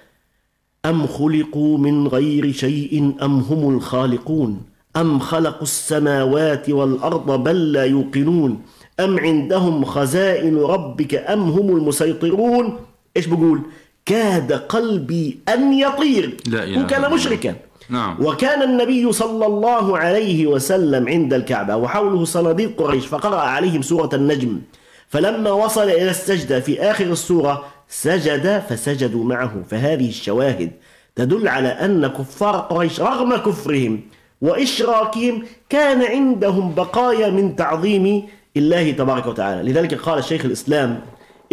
أم 0.85 1.07
خلقوا 1.07 1.77
من 1.77 2.07
غير 2.07 2.51
شيء 2.51 3.15
أم 3.21 3.39
هم 3.39 3.75
الخالقون؟ 3.75 4.61
أم 4.97 5.19
خلقوا 5.19 5.61
السماوات 5.63 6.69
والأرض 6.69 7.43
بل 7.43 7.71
لا 7.71 7.83
يوقنون؟ 7.85 8.61
أم 8.99 9.19
عندهم 9.19 9.85
خزائن 9.85 10.57
ربك 10.57 11.15
أم 11.15 11.41
هم 11.49 11.77
المسيطرون؟ 11.77 12.79
إيش 13.17 13.25
بقول؟ 13.25 13.61
كاد 14.05 14.51
قلبي 14.53 15.39
أن 15.49 15.73
يطير. 15.73 16.37
لا 16.47 16.81
هو 16.81 16.87
كان. 16.87 17.11
مشركا. 17.11 17.55
نعم. 17.89 18.25
وكان 18.25 18.63
النبي 18.63 19.11
صلى 19.11 19.45
الله 19.45 19.97
عليه 19.97 20.47
وسلم 20.47 21.09
عند 21.09 21.33
الكعبة 21.33 21.75
وحوله 21.75 22.25
صناديق 22.25 22.81
قريش 22.81 23.05
فقرأ 23.05 23.39
عليهم 23.39 23.81
سورة 23.81 24.09
النجم. 24.13 24.61
فلما 25.07 25.51
وصل 25.51 25.83
إلى 25.83 26.09
السجدة 26.09 26.59
في 26.59 26.81
آخر 26.81 27.05
السورة 27.05 27.65
سجد 27.89 28.63
فسجدوا 28.69 29.23
معه. 29.23 29.63
فهذه 29.69 30.09
الشواهد 30.09 30.71
تدل 31.15 31.47
على 31.47 31.67
أن 31.67 32.07
كفار 32.07 32.57
قريش 32.57 33.01
رغم 33.01 33.35
كفرهم 33.35 34.01
وإشراكهم 34.41 35.43
كان 35.69 36.01
عندهم 36.01 36.73
بقايا 36.73 37.29
من 37.29 37.55
تعظيم 37.55 38.23
الله 38.57 38.91
تبارك 38.91 39.25
وتعالى. 39.25 39.71
لذلك 39.71 39.93
قال 39.93 40.23
شيخ 40.23 40.45
الإسلام 40.45 40.99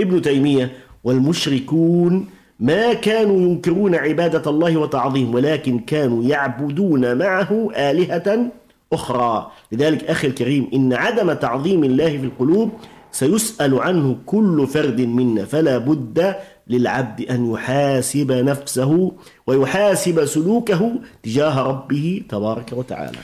ابن 0.00 0.22
تيمية 0.22 0.72
والمشركون 1.04 2.26
ما 2.60 2.92
كانوا 2.92 3.40
ينكرون 3.40 3.94
عبادة 3.94 4.50
الله 4.50 4.76
وتعظيم 4.76 5.34
ولكن 5.34 5.78
كانوا 5.78 6.24
يعبدون 6.24 7.18
معه 7.18 7.70
آلهة 7.76 8.50
أخرى. 8.92 9.50
لذلك 9.72 10.04
أخي 10.04 10.26
الكريم 10.26 10.70
إن 10.74 10.92
عدم 10.92 11.32
تعظيم 11.32 11.84
الله 11.84 12.18
في 12.18 12.24
القلوب 12.24 12.70
سيسأل 13.12 13.80
عنه 13.80 14.16
كل 14.26 14.66
فرد 14.66 15.00
منا 15.00 15.44
فلا 15.44 15.78
بد 15.78 16.34
للعبد 16.68 17.20
أن 17.30 17.52
يحاسب 17.52 18.32
نفسه 18.32 19.12
ويحاسب 19.46 20.24
سلوكه 20.24 20.92
تجاه 21.22 21.62
ربه 21.62 22.22
تبارك 22.28 22.72
وتعالى. 22.72 23.18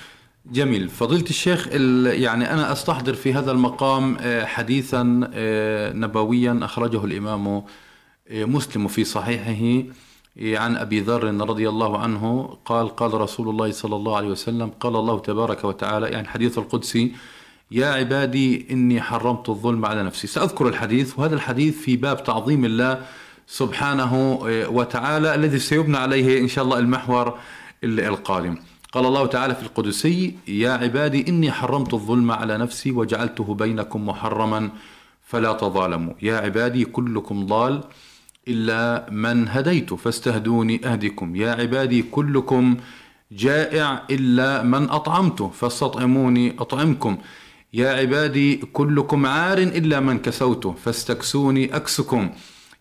جميل. 0.53 0.89
فضيلة 0.89 1.25
الشيخ 1.31 1.69
ال- 1.73 2.23
يعني 2.23 2.53
أنا 2.53 2.73
أستحضر 2.73 3.15
في 3.15 3.35
هذا 3.35 3.51
المقام 3.53 4.17
آه، 4.21 4.45
حديثا 4.45 5.31
آه، 5.35 5.93
نبويا 5.93 6.59
أخرجه 6.63 7.05
الإمام 7.05 7.47
آه، 7.49 7.65
مسلم 8.45 8.89
في 8.89 9.05
صحيحه 9.05 9.87
عن 10.43 10.77
أبي 10.77 11.01
ذر 11.01 11.25
رضي 11.49 11.69
الله 11.69 11.99
عنه 11.99 12.57
قال 12.65 12.89
قال 12.89 13.15
رسول 13.15 13.49
الله 13.49 13.71
صلى 13.71 13.97
الله 13.97 14.17
عليه 14.17 14.29
وسلم 14.29 14.71
قال 14.81 14.97
الله 14.97 15.19
تبارك 15.19 15.65
وتعالى 15.65 16.07
يعني 16.09 16.29
حديث 16.29 16.59
القدسي 16.59 17.13
يا 17.71 17.87
عبادي 17.87 18.67
إني 18.71 19.01
حرمت 19.01 19.49
الظلم 19.49 19.85
على 19.87 20.03
نفسي. 20.03 20.27
سأذكر 20.27 20.69
الحديث 20.69 21.19
وهذا 21.19 21.35
الحديث 21.35 21.81
في 21.81 21.97
باب 21.97 22.25
تعظيم 22.25 22.65
الله 22.65 23.03
سبحانه 23.47 24.39
وتعالى 24.71 25.35
الذي 25.35 25.59
سيبنى 25.59 25.97
عليه 25.97 26.41
إن 26.41 26.49
شاء 26.49 26.65
الله 26.65 26.79
المحور 26.79 27.39
القادم 27.85 28.57
قال 28.93 29.07
الله 29.07 29.27
تعالى 29.27 29.55
في 29.55 29.63
القدسي 29.63 30.35
يا 30.49 30.71
عبادي 30.71 31.29
إني 31.29 31.53
حرمت 31.53 31.95
الظلم 31.95 32.31
على 32.31 32.59
نفسي 32.59 32.91
وجعلته 32.91 33.55
بينكم 33.55 34.07
محرما 34.07 34.71
فلا 35.23 35.53
تظالموا. 35.53 36.15
يا 36.23 36.37
عبادي 36.37 36.85
كلكم 36.85 37.47
ضال 37.47 37.85
إلا 38.49 39.07
من 39.11 39.49
هديت 39.49 39.95
فاستهدوني 39.95 40.87
أهدكم. 40.87 41.37
يا 41.37 41.51
عبادي 41.51 42.03
كلكم 42.03 42.77
جائع 43.33 44.03
إلا 44.11 44.63
من 44.63 44.91
أطعمته 44.91 45.49
فاستطعموني 45.49 46.57
أطعمكم. 46.59 47.19
يا 47.75 47.91
عبادي 47.91 48.57
كلكم 48.57 49.27
عار 49.27 49.59
إلا 49.59 50.01
من 50.01 50.19
كسوته 50.19 50.73
فاستكسوني 50.73 51.77
أكسكم. 51.77 52.31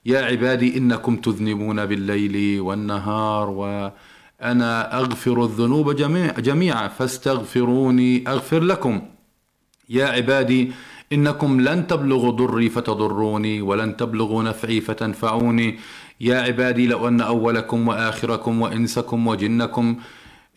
يا 0.05 0.19
عبادي 0.21 0.77
إنكم 0.77 1.15
تذنبون 1.15 1.85
بالليل 1.85 2.61
والنهار 2.61 3.49
وأنا 4.41 4.97
أغفر 4.97 5.43
الذنوب 5.43 5.95
جميع 5.95 6.39
جميعا 6.39 6.87
فاستغفروني 6.87 8.23
أغفر 8.27 8.59
لكم. 8.59 9.01
يا 9.89 10.05
عبادي 10.05 10.71
إنكم 11.13 11.61
لن 11.61 11.87
تبلغوا 11.87 12.31
ضري 12.31 12.69
فتضروني 12.69 13.61
ولن 13.61 13.97
تبلغوا 13.97 14.43
نفعي 14.43 14.81
فتنفعوني. 14.81 15.79
يا 16.21 16.41
عبادي 16.41 16.87
لو 16.87 17.07
أن 17.07 17.21
أولكم 17.21 17.87
وآخركم 17.87 18.61
وإنسكم 18.61 19.27
وجنكم 19.27 19.95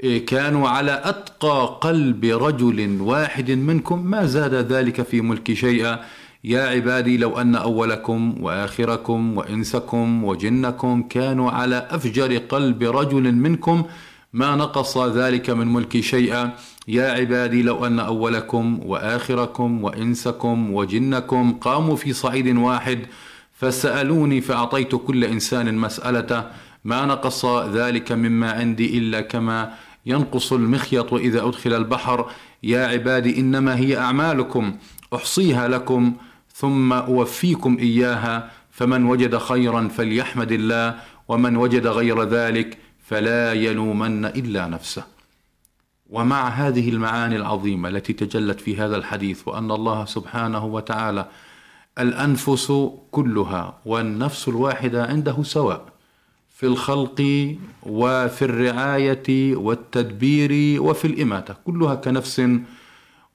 إيه، 0.00 0.26
كانوا 0.26 0.68
على 0.68 1.00
أتقى 1.04 1.78
قلب 1.80 2.24
رجل 2.24 3.00
واحد 3.00 3.50
منكم 3.50 4.06
ما 4.06 4.26
زاد 4.26 4.54
ذلك 4.54 5.02
في 5.02 5.20
ملك 5.20 5.52
شيئا. 5.52 5.98
يا 6.44 6.62
عبادي 6.62 7.16
لو 7.16 7.40
أن 7.40 7.55
أولكم 7.55 8.35
وآخركم 8.40 9.37
وإنسكم 9.37 10.24
وجنكم 10.24 11.02
كانوا 11.02 11.50
على 11.50 11.88
أفجر 11.90 12.37
قلب 12.37 12.83
رجل 12.83 13.33
منكم 13.33 13.85
ما 14.33 14.57
نقص 14.57 14.98
ذلك 14.98 15.50
من 15.50 15.72
ملكي 15.72 16.02
شيئا. 16.02 16.50
يا 16.88 17.12
عبادي 17.12 17.62
لو 17.62 17.87
أن 17.87 18.00
أولكم 18.00 18.81
وآخركم 18.87 19.85
وإنسكم 19.85 20.74
وجنكم 20.74 21.52
قاموا 21.52 21.96
في 21.96 22.12
صعيد 22.12 22.57
واحد 22.57 22.98
فسألوني 23.52 24.40
فأعطيت 24.40 24.94
كل 24.94 25.24
إنسان 25.24 25.74
مسألته. 25.74 26.44
ما 26.85 27.07
نقص 27.07 27.46
ذلك 27.46 28.12
مما 28.12 28.52
عندي 28.52 28.98
إلا 28.98 29.20
كما 29.20 29.72
ينقص 30.07 30.52
المخيط 30.52 31.14
إذا 31.14 31.46
أدخل 31.46 31.72
البحر. 31.72 32.31
يا 32.62 32.87
عبادي 32.87 33.40
إنما 33.40 33.76
هي 33.76 33.98
أعمالكم 33.98 34.74
أحصيها 35.14 35.68
لكم. 35.68 36.12
ثم 36.54 36.92
أوفيكم 36.92 37.78
إياها 37.78 38.50
فمن 38.70 39.04
وجد 39.04 39.38
خيرا 39.38 39.88
فليحمد 39.88 40.52
الله 40.52 40.94
ومن 41.28 41.56
وجد 41.56 41.86
غير 41.86 42.22
ذلك 42.22 42.78
فلا 43.04 43.52
يلومن 43.52 44.24
إلا 44.24 44.66
نفسه. 44.66 45.02
ومع 46.10 46.48
هذه 46.48 46.88
المعاني 46.88 47.36
العظيمة 47.36 47.88
التي 47.88 48.12
تجلت 48.12 48.60
في 48.60 48.76
هذا 48.76 48.96
الحديث 48.96 49.48
وأن 49.48 49.70
الله 49.70 50.04
سبحانه 50.04 50.64
وتعالى 50.64 51.26
الأنفس 51.98 52.72
كلها 53.10 53.78
والنفس 53.86 54.48
الواحدة 54.48 55.06
عنده 55.06 55.42
سواء 55.42 55.84
في 56.56 56.66
الخلق 56.66 57.20
وفي 57.82 58.42
الرعاية 58.44 59.56
والتدبير 59.56 60.82
وفي 60.82 61.04
الإماتة 61.04 61.54
كلها 61.66 61.94
كنفس 61.94 62.42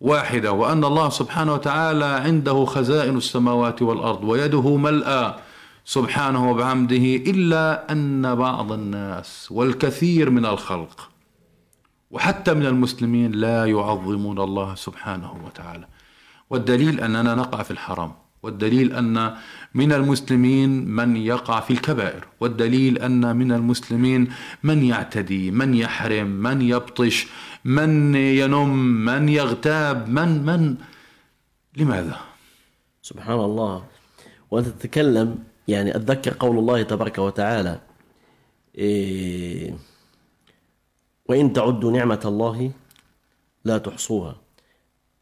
واحدة 0.01 0.51
وأن 0.51 0.83
الله 0.83 1.09
سبحانه 1.09 1.53
وتعالى 1.53 2.05
عنده 2.05 2.65
خزائن 2.65 3.17
السماوات 3.17 3.81
والأرض 3.81 4.23
ويده 4.23 4.75
ملأى 4.77 5.35
سبحانه 5.85 6.51
وبحمده 6.51 7.15
إلا 7.31 7.91
أن 7.91 8.35
بعض 8.35 8.71
الناس 8.71 9.47
والكثير 9.51 10.29
من 10.29 10.45
الخلق 10.45 11.09
وحتى 12.11 12.53
من 12.53 12.65
المسلمين 12.65 13.31
لا 13.31 13.65
يعظمون 13.65 14.39
الله 14.39 14.75
سبحانه 14.75 15.31
وتعالى. 15.45 15.87
والدليل 16.49 16.99
أننا 16.99 17.35
نقع 17.35 17.63
في 17.63 17.71
الحرام 17.71 18.11
والدليل 18.43 18.93
أن 18.93 19.33
من 19.73 19.93
المسلمين 19.93 20.85
من 20.85 21.15
يقع 21.17 21.59
في 21.59 21.71
الكبائر 21.71 22.25
والدليل 22.39 22.97
أن 22.97 23.35
من 23.35 23.51
المسلمين 23.51 24.27
من 24.63 24.83
يعتدي 24.83 25.51
من 25.51 25.73
يحرم 25.73 26.27
من 26.27 26.61
يبطش 26.61 27.27
من 27.65 28.15
ينم 28.15 28.75
من 29.05 29.29
يغتاب 29.29 30.09
من 30.09 30.45
من؟ 30.45 30.75
لماذا؟ 31.77 32.19
سبحان 33.01 33.39
الله 33.39 33.83
وأنت 34.51 34.67
تتكلم 34.67 35.43
يعني 35.67 35.95
أتذكر 35.95 36.33
قول 36.39 36.57
الله 36.57 36.81
تبارك 36.83 37.17
وتعالى 37.17 37.79
إيه 38.77 39.77
وإن 41.25 41.53
تعدوا 41.53 41.91
نعمة 41.91 42.21
الله 42.25 42.71
لا 43.65 43.77
تحصوها. 43.77 44.35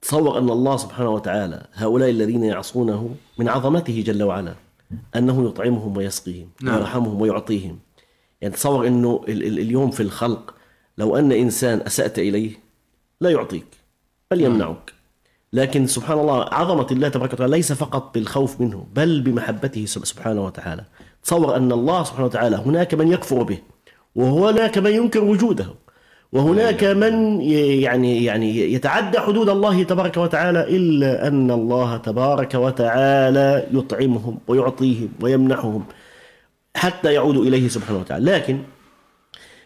تصور 0.02 0.38
أن 0.38 0.50
الله 0.50 0.78
سبحانه 0.78 1.10
وتعالى 1.10 1.68
هؤلاء 1.74 2.10
الذين 2.10 2.44
يعصونه 2.44 3.16
من 3.38 3.50
عظمته 3.50 4.04
جل 4.06 4.24
وعلا 4.24 4.56
أنه 5.16 5.48
يطعمهم 5.50 5.98
ويسقيهم 5.98 6.50
نعم. 6.62 6.76
ويرحمهم 6.76 7.22
ويعطيهم. 7.22 7.80
يعني 8.42 8.54
تصور 8.54 8.88
أنه 8.88 9.22
اليوم 9.28 9.92
في 9.92 10.04
الخلق 10.04 10.55
لو 10.98 11.16
أن 11.18 11.32
إنسان 11.32 11.82
أسأت 11.88 12.20
إليه 12.20 12.52
لا 13.22 13.30
يعطيك 13.30 13.66
بل 14.32 14.42
نعم. 14.42 14.52
يمنعك. 14.52 14.94
لكن 15.54 15.88
سبحان 15.88 16.20
الله 16.20 16.44
عظمة 16.44 16.88
الله 16.92 17.10
تبارك 17.10 17.34
وتعالى 17.34 17.56
ليس 17.56 17.74
فقط 17.74 18.14
بالخوف 18.14 18.62
منه 18.62 18.88
بل 18.96 19.22
بمحبته 19.22 19.86
سبحانه 19.86 20.46
وتعالى. 20.46 20.84
تصور 21.24 21.56
أن 21.56 21.72
الله 21.72 22.04
سبحانه 22.04 22.26
وتعالى 22.26 22.56
هناك 22.56 22.94
من 22.94 23.12
يكفر 23.12 23.44
به 23.44 23.58
وهناك 24.16 24.78
من 24.78 24.92
ينكر 24.92 25.24
وجوده 25.24 25.66
وهناك 26.34 26.84
من 26.84 27.42
يعني 27.42 28.24
يعني 28.24 28.74
يتعدى 28.74 29.20
حدود 29.20 29.50
الله 29.50 29.84
تبارك 29.84 30.18
وتعالى 30.18 30.64
إلا 30.78 31.28
أن 31.28 31.52
الله 31.52 31.98
تبارك 31.98 32.54
وتعالى 32.54 33.68
يطعمهم 33.72 34.40
ويعطيهم 34.48 35.10
ويمنحهم 35.22 35.86
حتى 36.76 37.14
يعودوا 37.14 37.44
إليه 37.44 37.68
سبحانه 37.68 38.00
وتعالى، 38.00 38.32
لكن 38.32 38.60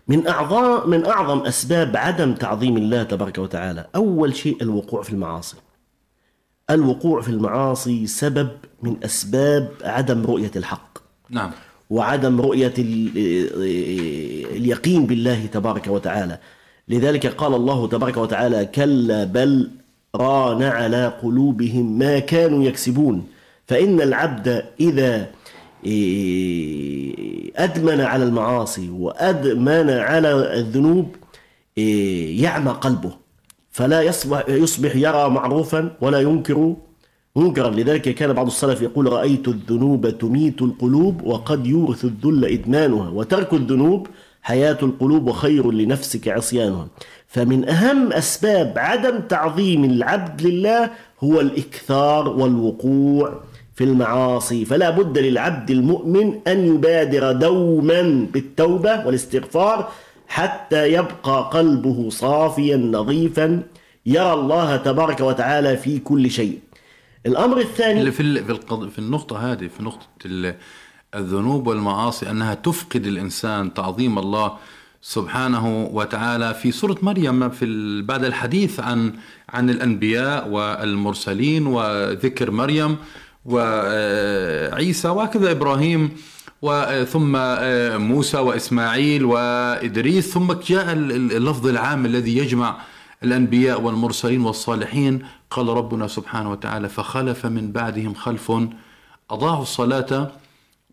من 0.10 0.28
اعظم 0.28 0.90
من 0.90 1.06
أعظم 1.06 1.40
أسباب 1.40 1.98
عدم 1.98 2.34
تعظيم 2.34 2.78
الله 2.78 3.04
تبارك 3.04 3.38
وتعالى 3.38 3.86
أول 3.96 4.36
شيء 4.36 4.58
الوقوع 4.62 5.02
في 5.02 5.10
المعاصي. 5.10 5.58
الوقوع 6.70 7.22
في 7.22 7.30
المعاصي 7.30 8.08
سبب 8.08 8.50
من 8.84 8.96
أسباب 9.04 9.70
عدم 9.84 10.26
رؤية 10.26 10.52
الحق. 10.56 10.98
نعم. 11.30 11.52
وعدم 11.90 12.42
رؤية 12.42 12.74
اليقين 14.58 15.06
بالله 15.06 15.46
تبارك 15.46 15.88
وتعالى. 15.88 16.40
لذلك 16.88 17.28
قال 17.28 17.54
الله 17.54 17.88
تبارك 17.88 18.18
وتعالى 18.18 18.66
كلا 18.66 19.24
بل 19.24 19.70
ران 20.16 20.64
على 20.64 21.08
قلوبهم 21.24 21.98
ما 22.00 22.20
كانوا 22.20 22.64
يكسبون 22.64 23.28
فإن 23.68 24.02
العبد 24.02 24.66
إذا 24.80 25.16
إيه، 25.16 25.32
أدمن 27.56 28.02
على 28.02 28.24
المعاصي 28.24 28.90
وأدمن 28.90 29.90
على 29.90 30.60
الذنوب 30.60 31.16
يعمى 31.78 32.72
قلبه. 32.72 33.12
فلا 33.72 34.02
يصبح, 34.02 34.44
يصبح 34.50 34.96
يرى 34.96 35.30
معروفا 35.30 35.92
ولا 36.02 36.20
ينكر. 36.20 36.76
منكرا 37.36 37.70
لذلك 37.70 38.16
كان 38.16 38.34
بعض 38.34 38.48
السلف 38.48 38.82
يقول 38.82 39.14
رأيت 39.14 39.48
الذنوب 39.48 40.18
تميت 40.18 40.62
القلوب 40.62 41.24
وقد 41.24 41.68
يورث 41.68 42.06
الذل 42.06 42.46
إدمانها 42.46 43.10
وترك 43.10 43.54
الذنوب 43.54 44.08
حياة 44.42 44.78
القلوب 44.84 45.28
وخير 45.28 45.72
لنفسك 45.72 46.28
عصيانها. 46.28 46.88
فمن 47.28 47.70
أهم 47.70 48.14
أسباب 48.14 48.74
عدم 48.78 49.20
تعظيم 49.20 49.84
العبد 49.84 50.42
لله 50.42 50.90
هو 51.24 51.40
الإكثار 51.40 52.30
والوقوع. 52.30 53.44
في 53.80 53.86
المعاصي 53.86 54.66
فلا 54.66 54.90
بد 54.90 55.18
للعبد 55.18 55.72
المؤمن 55.72 56.40
أن 56.48 56.76
يبادر 56.76 57.32
دوما 57.32 58.28
بالتوبة 58.34 59.06
والاستغفار 59.06 59.92
حتى 60.28 60.94
يبقى 60.94 61.50
قلبه 61.54 62.10
صافيا 62.10 62.78
نظيفا 62.78 63.64
يرى 64.06 64.34
الله 64.34 64.78
تبارك 64.78 65.20
وتعالى 65.20 65.78
في 65.78 66.00
كل 66.00 66.32
شيء. 66.32 66.60
الأمر 67.26 67.60
الثاني 67.60 68.12
في 68.12 68.44
في 68.90 69.00
النقطة 69.00 69.52
هذه 69.52 69.70
في 69.78 69.84
نقطة 69.84 70.08
الذنوب 71.16 71.68
والمعاصي 71.68 72.30
أنها 72.30 72.54
تفقد 72.54 73.06
الإنسان 73.06 73.74
تعظيم 73.74 74.20
الله 74.20 74.58
سبحانه 75.02 75.90
وتعالى. 75.94 76.54
في 76.54 76.72
سورة 76.72 76.98
مريم 77.02 77.50
في 77.50 77.66
بعد 78.02 78.24
الحديث 78.24 78.80
عن 78.80 79.14
عن 79.50 79.70
الأنبياء 79.70 80.48
والمرسلين 80.50 81.68
وذكر 81.68 82.52
مريم 82.52 82.98
وعيسى 83.50 85.08
وهكذا 85.08 85.52
إبراهيم 85.52 86.12
وثم 86.62 87.38
موسى 88.02 88.38
وإسماعيل 88.38 89.26
وإدريس 89.26 90.34
ثم 90.34 90.54
جاء 90.54 90.94
اللفظ 90.94 91.68
العام 91.68 92.06
الذي 92.06 92.38
يجمع 92.38 92.78
الأنبياء 93.24 93.82
والمرسلين 93.82 94.42
والصالحين. 94.42 95.26
قال 95.50 95.68
ربنا 95.68 96.08
سبحانه 96.08 96.52
وتعالى 96.52 96.90
فخلف 96.90 97.46
من 97.46 97.72
بعدهم 97.72 98.14
خلف 98.14 98.52
أضاعوا 99.32 99.62
الصلاة 99.62 100.32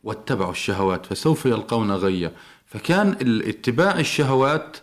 واتبعوا 0.04 0.50
الشهوات 0.50 1.06
فسوف 1.06 1.46
يلقون 1.46 1.92
غيا. 1.92 2.32
فكان 2.66 3.16
اتباع 3.46 3.98
الشهوات 3.98 4.76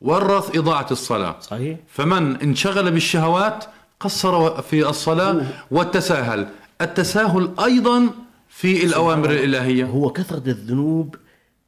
ورث 0.00 0.56
إضاعة 0.56 0.86
الصلاة. 0.90 1.36
صحيح. 1.40 1.78
فمن 1.88 2.36
انشغل 2.36 2.90
بالشهوات 2.90 3.64
قصر 4.00 4.62
في 4.62 4.88
الصلاة 4.88 5.46
وتساهل. 5.70 6.48
التساهل 6.80 7.50
أيضا 7.64 8.08
في 8.48 8.84
الأوامر 8.84 9.30
الإلهية. 9.30 9.84
هو 9.84 10.10
كثرة 10.10 10.42
الذنوب 10.46 11.14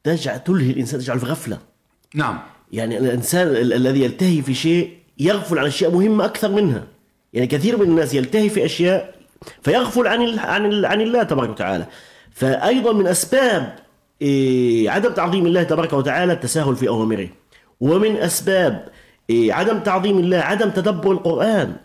تجعل 0.03 0.43
تلهي 0.43 0.71
الإنسان 0.71 0.99
تجعله 0.99 1.19
في 1.19 1.25
غفلة. 1.25 1.57
نعم. 2.15 2.39
يعني 2.71 2.97
الإنسان 2.97 3.47
ال- 3.47 3.73
الذي 3.73 4.03
يلتهي 4.03 4.41
في 4.41 4.53
شيء 4.53 4.91
يغفل 5.19 5.59
عن 5.59 5.65
أشياء 5.65 5.91
مهمة 5.91 6.25
أكثر 6.25 6.51
منها. 6.51 6.83
يعني 7.33 7.47
كثير 7.47 7.77
من 7.77 7.83
الناس 7.83 8.13
يلتهي 8.13 8.49
في 8.49 8.65
أشياء 8.65 9.15
فيغفل 9.63 10.07
عن 10.07 10.21
ال- 10.21 10.39
عن 10.39 10.65
ال- 10.65 10.85
عن 10.85 11.01
الله 11.01 11.23
تبارك 11.23 11.49
وتعالى. 11.49 11.85
فأيضا 12.31 12.93
من 12.93 13.07
أسباب 13.07 13.75
إيه، 14.21 14.89
عدم 14.89 15.13
تعظيم 15.13 15.45
الله 15.45 15.63
تبارك 15.63 15.93
وتعالى 15.93 16.33
التساهل 16.33 16.75
في 16.75 16.87
أوامره. 16.87 17.29
ومن 17.79 18.17
أسباب 18.17 18.87
إيه، 19.29 19.53
عدم 19.53 19.79
تعظيم 19.79 20.17
الله 20.19 20.37
عدم 20.37 20.69
تدبر 20.69 21.11
القرآن. 21.11 21.75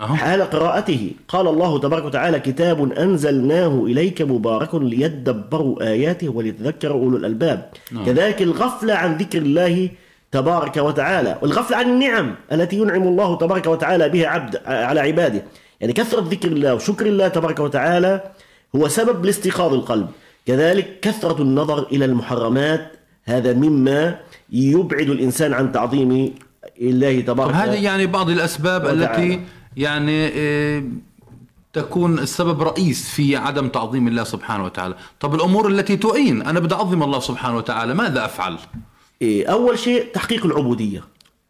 حال 0.00 0.42
قراءته. 0.42 1.10
قال 1.28 1.48
الله 1.48 1.78
تبارك 1.78 2.04
وتعالى 2.04 2.40
كتاب 2.40 2.92
أنزلناه 2.92 3.84
إليك 3.84 4.22
مبارك 4.22 4.74
ليدبروا 4.74 5.82
آياته 5.82 6.28
وليتذكر 6.28 6.90
أولو 6.90 7.16
الألباب. 7.16 7.70
كذلك 8.06 8.42
الغفلة 8.42 8.94
عن 8.94 9.16
ذكر 9.16 9.38
الله 9.38 9.90
تبارك 10.32 10.76
وتعالى. 10.76 11.38
والغفلة 11.42 11.76
عن 11.76 11.84
النعم 11.84 12.34
التي 12.52 12.76
ينعم 12.76 13.02
الله 13.02 13.38
تبارك 13.38 13.66
وتعالى 13.66 14.08
بها 14.08 14.26
عبد 14.26 14.60
على 14.66 15.00
عباده. 15.00 15.42
يعني 15.80 15.92
كثرة 15.92 16.20
ذكر 16.20 16.48
الله 16.48 16.74
وشكر 16.74 17.06
الله 17.06 17.28
تبارك 17.28 17.58
وتعالى 17.60 18.20
هو 18.76 18.88
سبب 18.88 19.24
لاستيقاظ 19.24 19.74
القلب. 19.74 20.08
كذلك 20.46 21.00
كثرة 21.00 21.42
النظر 21.42 21.86
إلى 21.92 22.04
المحرمات 22.04 22.92
هذا 23.24 23.52
مما 23.52 24.16
يبعد 24.52 25.08
الإنسان 25.10 25.54
عن 25.54 25.72
تعظيم 25.72 26.34
الله 26.80 27.20
تبارك 27.20 27.50
طب 27.50 27.56
هذه 27.56 27.84
يعني 27.84 28.06
بعض 28.06 28.30
الأسباب 28.30 28.84
وتعالى. 28.84 29.04
التي 29.04 29.40
يعني 29.76 30.30
آه، 30.34 30.82
تكون 31.72 32.18
السبب 32.18 32.62
رئيس 32.62 33.08
في 33.08 33.36
عدم 33.36 33.68
تعظيم 33.68 34.08
الله 34.08 34.24
سبحانه 34.24 34.64
وتعالى. 34.64 34.94
طب 35.20 35.34
الأمور 35.34 35.68
التي 35.68 35.96
تعين 35.96 36.42
أنا 36.42 36.60
بدي 36.60 36.74
أعظم 36.74 37.02
الله 37.02 37.20
سبحانه 37.20 37.56
وتعالى 37.56 37.94
ماذا 37.94 38.24
أفعل؟ 38.24 38.58
إيه، 39.22 39.46
أول 39.46 39.78
شيء 39.78 40.06
تحقيق 40.14 40.46
العبودية 40.46 41.04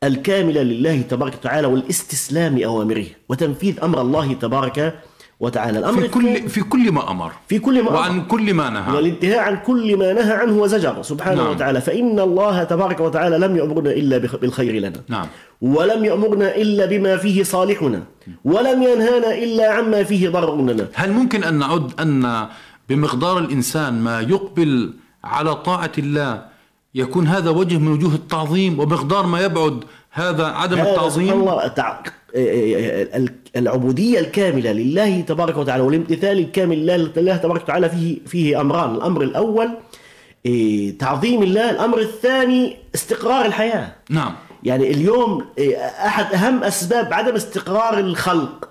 الكاملة 0.04 0.62
لله 0.62 1.02
تبارك 1.02 1.34
وتعالى 1.34 1.66
والاستسلام 1.66 2.58
لأوامره 2.58 3.06
وتنفيذ 3.28 3.80
أمر 3.84 4.00
الله 4.00 4.32
تبارك 4.32 5.02
وتعالى. 5.40 5.78
الأمر 5.78 6.00
في 6.00 6.08
كل 6.08 6.48
في 6.48 6.60
كل 6.60 6.92
ما 6.92 7.10
أمر. 7.10 7.32
في 7.48 7.58
كل 7.58 7.82
ما 7.82 7.90
وعن 7.90 8.10
أمر. 8.10 8.24
كل 8.24 8.54
ما 8.54 8.70
نهى. 8.70 8.96
والانتهاء 8.96 9.38
عن 9.38 9.56
كل 9.56 9.96
ما 9.96 10.12
نهى 10.12 10.32
عنه 10.32 10.56
وزجر. 10.62 11.02
سبحانه 11.02 11.42
نعم. 11.42 11.50
وتعالى. 11.50 11.80
فإن 11.80 12.20
الله 12.20 12.64
تبارك 12.64 13.00
وتعالى 13.00 13.38
لم 13.38 13.56
يأمرنا 13.56 13.90
إلا 13.90 14.18
بالخير 14.18 14.74
لنا. 14.80 15.00
نعم. 15.08 15.26
ولم 15.60 16.04
يأمرنا 16.04 16.56
إلا 16.56 16.86
بما 16.86 17.16
فيه 17.16 17.42
صالحنا. 17.42 18.02
ولم 18.44 18.82
ينهانا 18.82 19.34
إلا 19.34 19.72
عما 19.72 20.04
فيه 20.04 20.28
ضرر 20.28 20.56
لنا 20.56 20.86
هل 20.94 21.12
ممكن 21.12 21.44
أن 21.44 21.54
نعد 21.54 22.00
أن 22.00 22.46
بمقدار 22.88 23.38
الإنسان 23.38 24.00
ما 24.00 24.20
يقبل 24.20 24.94
على 25.24 25.54
طاعة 25.54 25.92
الله 25.98 26.44
يكون 26.94 27.26
هذا 27.26 27.50
وجه 27.50 27.78
من 27.78 27.88
وجوه 27.92 28.14
التعظيم 28.14 28.80
ومقدار 28.80 29.26
ما 29.26 29.40
يبعد 29.40 29.84
هذا 30.10 30.46
عدم 30.46 30.78
هذا 30.78 30.90
التعظيم؟ 30.90 31.32
الله 31.32 31.66
العبودية 33.56 34.20
الكاملة 34.20 34.72
لله 34.72 35.20
تبارك 35.20 35.56
وتعالى 35.56 35.82
والامتثال 35.82 36.38
الكامل 36.38 36.78
لله 36.78 37.10
لله 37.16 37.36
تبارك 37.36 37.62
وتعالى 37.62 37.88
فيه 37.88 38.18
فيه 38.26 38.60
أمران. 38.60 38.94
الأمر 38.94 39.22
الأول 39.22 39.68
إيه، 40.46 40.98
تعظيم 40.98 41.42
الله. 41.42 41.70
الأمر 41.70 41.98
الثاني 41.98 42.76
استقرار 42.94 43.44
الحياة. 43.46 43.92
نعم. 44.10 44.32
يعني 44.62 44.90
اليوم 44.90 45.44
إيه، 45.58 45.76
أحد 45.76 46.34
أهم 46.34 46.64
أسباب 46.64 47.12
عدم 47.12 47.34
استقرار 47.34 47.98
الخلق 47.98 48.68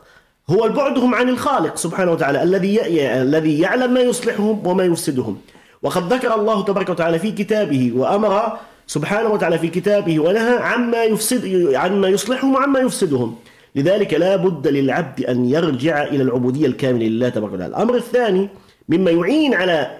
هو 0.49 0.65
البعدهم 0.65 1.15
عن 1.15 1.29
الخالق 1.29 1.75
سبحانه 1.75 2.11
وتعالى 2.11 2.43
الذي 2.43 2.81
الذي 3.21 3.59
يعلم 3.59 3.93
ما 3.93 3.99
يصلحهم 3.99 4.67
وما 4.67 4.83
يفسدهم. 4.83 5.37
وقد 5.81 6.13
ذكر 6.13 6.35
الله 6.35 6.63
تبارك 6.63 6.89
وتعالى 6.89 7.19
في 7.19 7.31
كتابه 7.31 7.91
وأمر 7.95 8.57
سبحانه 8.87 9.29
وتعالى 9.29 9.59
في 9.59 9.67
كتابه 9.67 10.19
ونهى 10.19 10.57
عما 10.57 11.03
يفسد 11.03 11.73
عما 11.73 12.07
يصلحهم 12.07 12.53
وعما 12.53 12.79
يفسدهم. 12.79 13.35
لذلك 13.75 14.13
لا 14.13 14.35
بد 14.35 14.67
للعبد 14.67 15.25
أن 15.25 15.45
يرجع 15.45 16.03
إلى 16.03 16.23
العبودية 16.23 16.65
الكاملة 16.65 17.05
لله 17.05 17.29
تبارك 17.29 17.53
وتعالى. 17.53 17.75
الأمر 17.75 17.95
الثاني 17.95 18.49
مما 18.89 19.11
يعين 19.11 19.53
على 19.53 19.97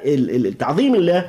تعظيم 0.59 0.95
الله 0.95 1.25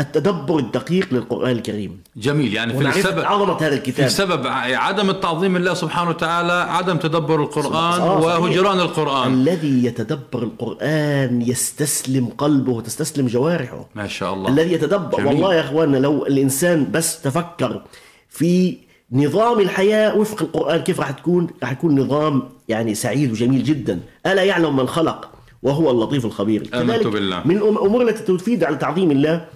التدبر 0.00 0.58
الدقيق 0.58 1.14
للقرآن 1.14 1.50
الكريم. 1.50 2.00
جميل 2.16 2.54
يعني 2.54 2.74
في 2.74 2.88
السبب 2.88 3.24
عظمة 3.24 3.56
هذا 3.56 3.68
في 3.70 3.74
الكتاب. 3.74 4.08
سبب 4.08 4.46
عدم 4.86 5.10
التعظيم 5.10 5.56
الله 5.56 5.74
سبحانه 5.74 6.10
وتعالى 6.10 6.52
عدم 6.52 6.96
تدبر 6.96 7.42
القرآن. 7.42 8.00
وهجران 8.00 8.80
القرآن. 8.80 9.32
الذي 9.32 9.84
يتدبر 9.84 10.42
القرآن 10.42 11.42
يستسلم 11.42 12.26
قلبه 12.38 12.72
وتستسلم 12.72 13.26
جوارحه. 13.26 13.88
ما 13.94 14.06
شاء 14.06 14.34
الله. 14.34 14.48
الذي 14.50 14.72
يتدبر 14.72 15.18
جميل. 15.18 15.26
والله 15.26 15.54
يا 15.54 15.60
إخواننا 15.60 15.96
لو 15.96 16.26
الإنسان 16.26 16.90
بس 16.90 17.22
تفكر 17.22 17.82
في 18.28 18.76
نظام 19.12 19.60
الحياة 19.60 20.16
وفق 20.16 20.42
القرآن 20.42 20.80
كيف 20.80 21.00
راح 21.00 21.10
تكون 21.10 21.46
راح 21.62 21.72
يكون 21.72 22.00
نظام 22.00 22.42
يعني 22.68 22.94
سعيد 22.94 23.30
وجميل 23.30 23.62
جدا 23.64 24.00
ألا 24.26 24.42
يعلم 24.42 24.76
من 24.76 24.88
خلق 24.88 25.30
وهو 25.62 25.90
اللطيف 25.90 26.24
الخبير 26.24 26.66
كذلك 26.66 27.06
بالله. 27.06 27.42
من 27.44 27.56
الأمور 27.56 28.08
التي 28.08 28.36
تفيد 28.36 28.64
على 28.64 28.76
تعظيم 28.76 29.10
الله 29.10 29.46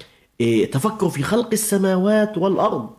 إيه، 0.40 0.70
تفكر 0.70 1.08
في 1.08 1.22
خلق 1.22 1.48
السماوات 1.52 2.38
والأرض 2.38 2.90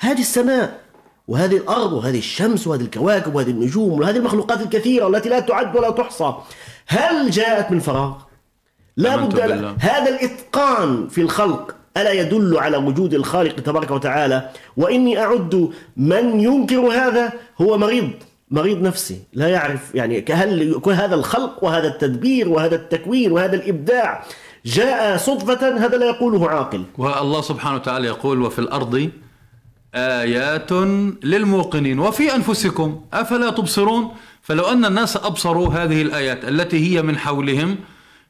هذه 0.00 0.20
السماء 0.20 0.80
وهذه 1.28 1.56
الأرض 1.56 1.92
وهذه 1.92 2.18
الشمس 2.18 2.66
وهذه 2.66 2.82
الكواكب 2.82 3.34
وهذه 3.34 3.50
النجوم 3.50 4.00
وهذه 4.00 4.16
المخلوقات 4.16 4.60
الكثيرة 4.60 5.08
التي 5.08 5.28
لا 5.28 5.40
تعد 5.40 5.76
ولا 5.76 5.90
تحصى 5.90 6.34
هل 6.86 7.30
جاءت 7.30 7.72
من 7.72 7.80
فراغ؟ 7.80 8.14
لا 8.96 9.16
بد. 9.16 9.40
هذا 9.78 10.08
الإتقان 10.08 11.08
في 11.08 11.20
الخلق 11.20 11.76
ألا 11.96 12.12
يدل 12.12 12.58
على 12.58 12.76
وجود 12.76 13.14
الخالق 13.14 13.54
تبارك 13.54 13.90
وتعالى؟ 13.90 14.50
وإني 14.76 15.18
أعد 15.18 15.70
من 15.96 16.40
ينكر 16.40 16.80
هذا 16.80 17.32
هو 17.60 17.78
مريض 17.78 18.10
مريض 18.50 18.82
نفسي 18.82 19.22
لا 19.32 19.48
يعرف 19.48 19.94
يعني 19.94 20.24
هل 20.30 20.80
هذا 20.86 21.14
الخلق 21.14 21.64
وهذا 21.64 21.88
التدبير 21.88 22.48
وهذا 22.48 22.74
التكوين 22.74 23.32
وهذا 23.32 23.56
الإبداع 23.56 24.24
جاء 24.66 25.16
صدفة 25.16 25.84
هذا 25.86 25.96
لا 25.96 26.06
يقوله 26.06 26.48
عاقل. 26.48 26.84
والله 26.98 27.40
سبحانه 27.40 27.76
وتعالى 27.76 28.06
يقول 28.06 28.42
وفي 28.42 28.58
الأرض 28.58 29.10
آيات 29.94 30.72
للموقنين 31.24 31.98
وفي 31.98 32.34
أنفسكم 32.34 33.00
أفلا 33.12 33.50
تبصرون؟ 33.50 34.08
فلو 34.42 34.64
أن 34.64 34.84
الناس 34.84 35.16
أبصروا 35.16 35.68
هذه 35.68 36.02
الآيات 36.02 36.44
التي 36.44 36.78
هي 36.96 37.02
من 37.02 37.18
حولهم 37.18 37.76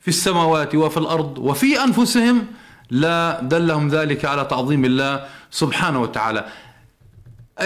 في 0.01 0.09
السماوات 0.09 0.75
وفي 0.75 0.97
الأرض 0.97 1.39
وفي 1.39 1.85
أنفسهم 1.85 2.47
لا 2.91 3.41
دلهم 3.43 3.88
ذلك 3.88 4.24
على 4.24 4.45
تعظيم 4.45 4.84
الله 4.84 5.26
سبحانه 5.51 6.01
وتعالى. 6.03 6.45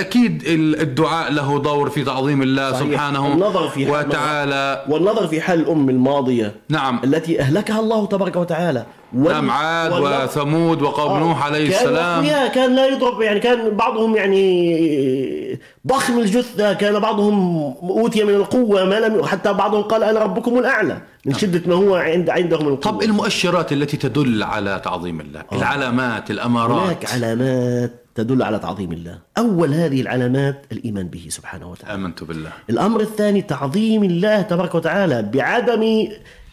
أكيد 0.00 0.42
ال- 0.46 0.80
الدعاء 0.80 1.32
له 1.32 1.58
دور 1.58 1.90
في 1.90 2.04
تعظيم 2.04 2.42
الله 2.42 2.72
صحيح. 2.72 2.82
سبحانه 2.90 3.32
النظر 3.32 3.68
في 3.68 3.86
حال- 3.92 4.06
وتعالى. 4.08 4.84
والنظر 4.88 5.26
في 5.26 5.40
حال 5.40 5.60
الأم 5.60 5.88
الماضية 5.90 6.54
نعم. 6.68 7.00
التي 7.04 7.40
أهلكها 7.40 7.80
الله 7.80 8.06
تبارك 8.06 8.36
وتعالى. 8.36 8.86
نعم 9.12 9.50
عاد 9.50 9.92
وثمود 9.92 10.82
وقوم 10.82 11.12
آه، 11.12 11.18
نوح 11.20 11.44
عليه 11.44 11.70
كانوا 11.70 11.80
السلام. 12.22 12.48
كان 12.48 12.74
لا 12.76 12.86
يضرب 12.86 13.22
يعني 13.22 13.40
كان 13.40 13.70
بعضهم 13.76 14.16
يعني 14.16 15.60
ضخم 15.86 16.18
الجثة 16.18 16.72
كان 16.72 16.98
بعضهم 16.98 17.56
أوتي 17.82 18.24
من 18.24 18.34
القوة 18.34 18.84
ما 18.84 18.94
لم 19.00 19.24
حتى 19.26 19.52
بعضهم 19.52 19.82
قال 19.82 20.02
أنا 20.02 20.20
ربكم 20.20 20.58
الأعلى 20.58 20.98
من 21.26 21.34
شدة 21.34 21.62
ما 21.66 21.74
هو 21.74 21.94
عند 21.94 22.30
عندهم 22.30 22.66
من 22.66 22.72
القوة. 22.72 22.92
طب 22.92 23.02
المؤشرات 23.02 23.72
التي 23.72 23.96
تدل 23.96 24.42
على 24.42 24.80
تعظيم 24.84 25.20
الله 25.20 25.42
العلامات 25.52 26.30
الأمارات. 26.30 26.82
هناك 26.86 27.12
علامات. 27.12 28.03
تدل 28.14 28.42
على 28.42 28.58
تعظيم 28.58 28.92
الله. 28.92 29.18
أول 29.38 29.74
هذه 29.74 30.00
العلامات 30.00 30.66
الإيمان 30.72 31.08
به 31.08 31.26
سبحانه 31.28 31.70
وتعالى. 31.70 31.94
آمنت 31.94 32.24
بالله. 32.24 32.50
الأمر 32.70 33.00
الثاني 33.00 33.42
تعظيم 33.42 34.04
الله 34.04 34.42
تبارك 34.42 34.74
وتعالى 34.74 35.22
بعدم 35.22 35.82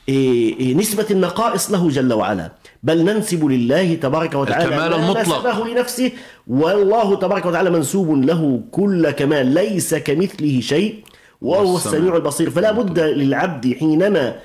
إيه، 0.09 0.59
إيه، 0.59 0.73
نسبة 0.75 1.05
النقائص 1.11 1.71
له 1.71 1.89
جل 1.89 2.13
وعلا. 2.13 2.51
بل 2.83 3.03
ننسب 3.03 3.45
لله 3.45 3.95
تبارك 3.95 4.33
وتعالى 4.35 4.65
الكمال 4.65 4.89
ما 4.89 4.95
المطلق. 4.95 5.47
نسبه 5.47 5.67
لنفسه 5.67 6.11
والله 6.47 7.15
تبارك 7.15 7.45
وتعالى 7.45 7.69
منسوب 7.69 8.25
له 8.25 8.61
كل 8.71 9.11
كمال 9.11 9.45
ليس 9.45 9.95
كمثله 9.95 10.59
شيء 10.59 11.03
وهو. 11.41 11.77
السميع 11.77 12.15
البصير. 12.15 12.49
فلا 12.49 12.71
بد 12.71 12.99
للعبد 12.99 13.75
حينما 13.79 14.35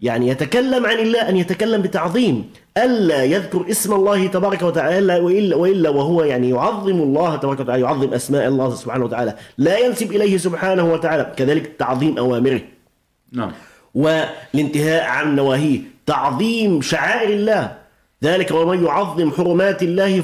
يعني 0.00 0.28
يتكلم 0.28 0.86
عن 0.86 0.98
الله 0.98 1.28
أن 1.28 1.36
يتكلم 1.36 1.82
بتعظيم. 1.82 2.50
ألا 2.84 3.24
يذكر 3.24 3.70
اسم 3.70 3.92
الله 3.92 4.26
تبارك 4.26 4.62
وتعالى 4.62 5.20
وإلا, 5.20 5.56
وإلا 5.56 5.90
وهو 5.90 6.22
يعني 6.24 6.50
يعظم 6.50 6.90
الله 6.90 7.36
تبارك 7.36 7.60
وتعالى 7.60 7.82
يعظم 7.82 8.14
أسماء 8.14 8.48
الله 8.48 8.74
سبحانه 8.74 9.04
وتعالى. 9.04 9.34
لا 9.58 9.78
ينسب 9.78 10.12
إليه 10.12 10.36
سبحانه 10.36 10.92
وتعالى. 10.92 11.32
كذلك 11.36 11.72
تعظيم 11.78 12.18
أوامره. 12.18 12.60
نعم. 13.32 13.52
والانتهاء 13.94 15.04
عن 15.04 15.36
نواهيه. 15.36 15.80
تعظيم 16.06 16.80
شعائر 16.80 17.30
الله. 17.30 17.76
ذلك 18.24 18.50
ومن 18.50 18.84
يعظم 18.84 19.30
حرمات 19.30 19.82
الله 19.82 20.20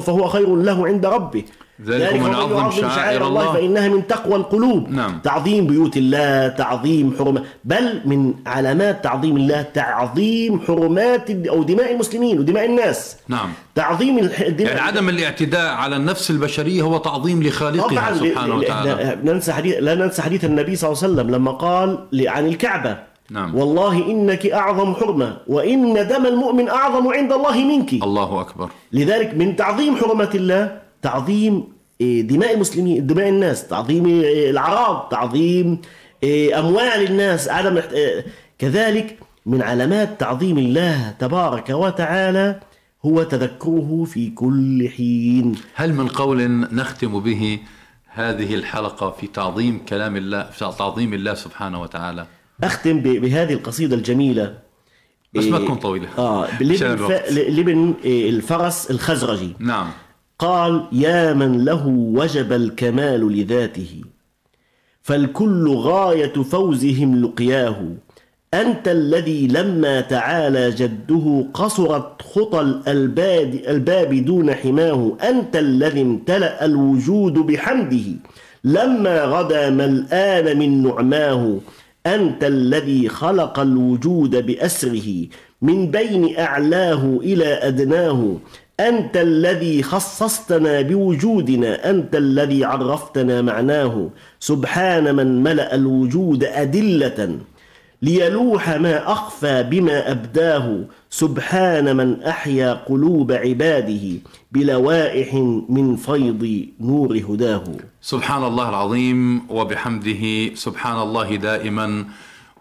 فهو 0.00 0.28
خير 0.28 0.56
له 0.56 0.86
عند 0.86 1.06
ربه. 1.06 1.44
ذلك 1.86 2.12
من 2.12 2.34
عظم 2.34 2.70
شعائر 2.70 3.26
الله. 3.26 3.52
فإنها 3.52 3.88
من 3.88 4.06
تقوى 4.06 4.36
القلوب. 4.36 4.90
نعم. 4.90 5.20
تعظيم 5.24 5.66
بيوت 5.66 5.96
الله 5.96 6.48
تعظيم 6.48 7.14
حرمات 7.18 7.42
بل 7.64 8.00
من 8.04 8.34
علامات 8.46 9.04
تعظيم 9.04 9.36
الله 9.36 9.62
تعظيم 9.62 10.60
حرمات 10.60 11.30
أو 11.30 11.62
دماء 11.62 11.92
المسلمين 11.92 12.38
ودماء 12.38 12.64
الناس. 12.66 13.16
نعم. 13.28 13.52
تعظيم 13.74 14.18
الدماء 14.18 14.70
يعني 14.70 14.80
عدم 14.80 15.08
الاعتداء 15.08 15.74
على 15.74 15.96
النفس 15.96 16.30
البشرية 16.30 16.82
هو 16.82 16.98
تعظيم 16.98 17.42
لخالقها 17.42 18.14
سبحانه 18.14 18.54
وتعالى. 18.54 18.92
إحنا 18.94 19.32
ننسى 19.32 19.52
حديث 19.52 19.74
لا 19.80 19.94
ننسى 19.94 20.22
حديث 20.22 20.44
النبي 20.44 20.76
صلى 20.76 20.92
الله 20.92 21.02
عليه 21.02 21.12
وسلم 21.12 21.34
لما 21.34 21.50
قال 21.50 21.98
عن 22.26 22.46
الكعبة. 22.46 22.98
نعم. 23.30 23.54
والله 23.54 24.10
إنك 24.10 24.46
أعظم 24.46 24.94
حرمة 24.94 25.36
وإن 25.46 26.08
دم 26.08 26.26
المؤمن 26.26 26.68
أعظم 26.68 27.08
عند 27.08 27.32
الله 27.32 27.56
منك. 27.64 27.92
الله 27.92 28.40
أكبر. 28.40 28.68
لذلك 28.92 29.34
من 29.34 29.56
تعظيم 29.56 29.96
حرمات 29.96 30.34
الله 30.34 30.83
تعظيم 31.04 31.64
إيه، 32.00 32.22
دماء 32.22 32.54
المسلمين 32.54 33.06
دماء 33.06 33.28
الناس 33.28 33.68
تعظيم 33.68 34.06
إيه، 34.06 34.50
الأعراض 34.50 35.08
تعظيم 35.10 35.78
إيه، 36.22 36.58
أموال 36.58 37.00
الناس 37.10 37.48
عدم 37.48 37.80
كذلك 38.58 39.18
من 39.46 39.62
علامات 39.62 40.20
تعظيم 40.20 40.58
الله 40.58 41.14
تبارك 41.18 41.70
وتعالى 41.70 42.60
هو 43.06 43.22
تذكره 43.22 44.04
في 44.04 44.30
كل 44.30 44.88
حين. 44.96 45.54
هل 45.74 45.94
من 45.94 46.08
قول 46.08 46.50
نختم 46.50 47.20
به 47.20 47.58
هذه 48.06 48.54
الحلقة 48.54 49.10
في 49.10 49.26
تعظيم 49.26 49.84
كلام 49.88 50.16
الله 50.16 50.50
في 50.50 50.72
تعظيم 50.78 51.14
الله 51.14 51.34
سبحانه 51.34 51.82
وتعالى؟ 51.82 52.26
أختم 52.64 53.00
بهذه 53.00 53.52
القصيدة 53.52 53.96
الجميلة. 53.96 54.54
بس 55.34 55.44
ما 55.44 55.58
تكون 55.58 55.76
طويلة. 55.76 56.08
آه 56.18 56.62
لابن, 56.62 56.92
الوقت. 56.92 57.12
ف... 57.12 57.32
لابن 57.32 57.94
الفرس 58.04 58.90
الخزرجي. 58.90 59.52
نعم. 59.58 59.90
قال 60.38 60.84
يا 60.92 61.32
من 61.32 61.64
له 61.64 61.86
وجب 61.86 62.52
الكمال 62.52 63.32
لذاته 63.32 64.00
فالكل 65.02 65.68
غاية 65.68 66.32
فوزهم 66.32 67.24
لقياه. 67.24 67.76
أنت 68.54 68.88
الذي 68.88 69.46
لما 69.46 70.00
تعالى 70.00 70.70
جده 70.70 71.46
قصرت 71.54 72.22
خطى 72.22 72.60
الألباب 72.60 73.60
الباب 73.68 74.14
دون 74.14 74.54
حماه. 74.54 75.16
أنت 75.28 75.56
الذي 75.56 76.02
امتلأ 76.02 76.64
الوجود 76.64 77.32
بحمده. 77.32 78.12
لما 78.64 79.24
غدا 79.24 79.70
ملآن 79.70 80.58
من 80.58 80.82
نعماه. 80.82 81.58
أنت 82.06 82.44
الذي 82.44 83.08
خلق 83.08 83.58
الوجود 83.58 84.46
بأسره. 84.46 85.26
من 85.62 85.90
بين 85.90 86.38
أعلاه 86.38 87.18
إلى 87.22 87.46
أدناه. 87.46 88.36
أنت 88.80 89.16
الذي 89.16 89.82
خصصتنا 89.82 90.80
بوجودنا 90.80 91.90
أنت 91.90 92.16
الذي 92.16 92.64
عرفتنا 92.64 93.42
معناه. 93.42 94.10
سبحان 94.40 95.14
من 95.16 95.42
ملأ 95.42 95.74
الوجود 95.74 96.44
أدلة 96.44 97.38
ليلوح 98.02 98.68
ما 98.70 99.12
أخفى 99.12 99.62
بما 99.62 100.10
أبداه. 100.10 100.84
سبحان 101.10 101.96
من 101.96 102.22
أحيا 102.22 102.72
قلوب 102.72 103.32
عباده 103.32 104.18
بلوائح 104.52 105.34
من 105.68 105.96
فيض 105.96 106.66
نور 106.80 107.16
هداه. 107.28 107.64
سبحان 108.00 108.44
الله 108.44 108.68
العظيم 108.68 109.50
وبحمده 109.50 110.54
سبحان 110.54 111.02
الله 111.02 111.36
دائما 111.36 112.04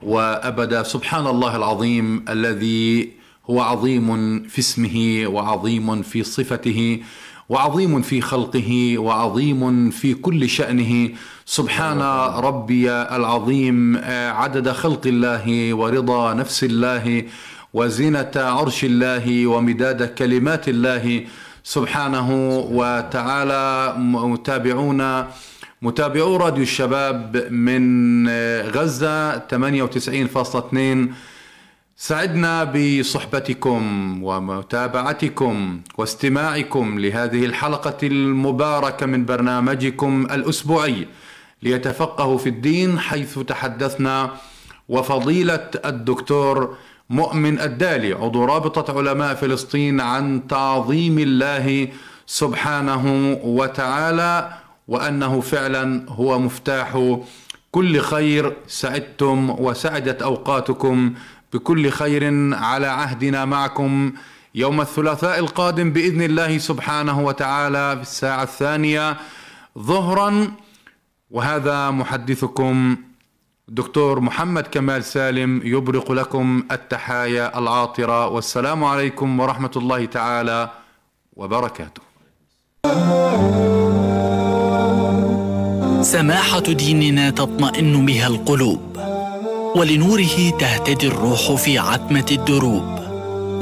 وأبدا 0.04 0.84
سبحان 0.84 1.28
الله 1.28 1.56
العظيم 1.56 2.26
الذي 2.30 3.23
هو 3.50 3.62
عظيم 3.62 4.08
في 4.44 4.60
اسمه 4.60 5.24
وعظيم 5.28 6.02
في 6.02 6.24
صفته 6.24 7.00
وعظيم 7.50 8.02
في 8.02 8.22
خلقه 8.22 8.98
وعظيم 8.98 9.90
في 9.90 10.14
كل 10.14 10.50
شأنه. 10.50 11.10
سبحان 11.46 12.02
ربي 12.44 12.92
العظيم 12.92 13.98
عدد 14.40 14.72
خلق 14.72 15.02
الله 15.06 15.74
ورضا 15.74 16.34
نفس 16.34 16.64
الله 16.64 17.24
وزنه 17.74 18.32
عرش 18.36 18.84
الله 18.84 19.48
ومداد 19.48 20.04
كلمات 20.04 20.70
الله. 20.70 21.24
سبحانه 21.64 22.30
وتعالى 22.72 23.96
متابعونا 23.98 25.28
متابعو 25.82 26.36
راديو 26.36 26.64
الشباب 26.64 27.48
من 27.52 28.30
غزة 28.76 29.38
98.2 29.38 31.33
سعدنا 32.08 32.64
بصحبتكم 32.64 33.84
ومتابعتكم 34.24 35.82
واستماعكم 35.98 37.00
لهذه 37.00 37.46
الحلقة 37.46 37.98
المباركة 38.04 39.06
من 39.06 39.26
برنامجكم 39.26 40.28
الأسبوعي 40.32 41.08
ليتفقهوا 41.62 42.38
في 42.38 42.50
الدين 42.50 43.00
حيث 43.00 43.40
تحدثنا 43.40 44.32
وفضيلة 44.90 45.70
الدكتور 45.86 46.78
مؤمن 47.10 47.60
الدالي 47.60 48.14
عضو 48.14 48.46
رابطة 48.46 48.98
علماء 48.98 49.34
فلسطين 49.36 50.02
عن 50.02 50.48
تعظيم 50.48 51.20
الله 51.20 51.88
سبحانه 52.26 53.38
وتعالى 53.44 54.54
وأنه 54.88 55.42
فعلا 55.42 56.06
هو 56.10 56.40
مفتاح 56.40 57.18
كل 57.72 58.00
خير. 58.00 58.54
سعدتم 58.68 59.50
وسعدت 59.50 60.22
أوقاتكم 60.22 61.14
بكل 61.54 61.90
خير 61.90 62.54
على 62.54 62.88
عهدنا 62.88 63.46
معكم 63.46 64.14
يوم 64.56 64.82
الثلاثاء 64.82 65.40
القادم 65.40 65.92
بإذن 65.92 66.22
الله 66.22 66.58
سبحانه 66.58 67.22
وتعالى 67.22 67.96
في 67.96 68.02
الساعة 68.02 68.44
الثانية 68.44 69.18
ظهرا. 69.80 70.52
وهذا 71.32 71.90
محدثكم 71.90 72.96
دكتور 73.68 74.20
محمد 74.20 74.68
كمال 74.68 75.04
سالم 75.04 75.62
يبرق 75.64 76.12
لكم 76.12 76.64
التحايا 76.72 77.60
العاطرة. 77.60 78.28
والسلام 78.28 78.84
عليكم 78.84 79.40
ورحمة 79.40 79.72
الله 79.76 80.06
تعالى 80.06 80.70
وبركاته. 81.36 82.02
سماحة 86.02 86.60
ديننا 86.60 87.30
تطمئن 87.30 88.06
بها 88.06 88.28
القلوب. 88.28 89.13
ولنوره 89.76 90.50
تهتدي 90.60 91.08
الروح 91.08 91.52
في 91.56 91.78
عتمة 91.78 92.26
الدروب. 92.32 93.00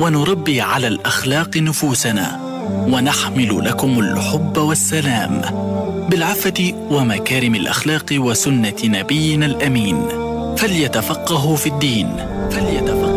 ونربي 0.01 0.61
على 0.61 0.87
الأخلاق 0.87 1.57
نفوسنا. 1.57 2.39
ونحمل 2.71 3.65
لكم 3.65 3.99
الحب 3.99 4.57
والسلام. 4.57 5.41
بالعفة 6.09 6.73
ومكارم 6.89 7.55
الأخلاق 7.55 8.05
وسنة 8.11 8.75
نبينا 8.83 9.45
الأمين. 9.45 10.05
فليتفقهوا 10.57 11.55
في 11.55 11.67
الدين. 11.67 12.15
فليتفقهوا 12.51 13.10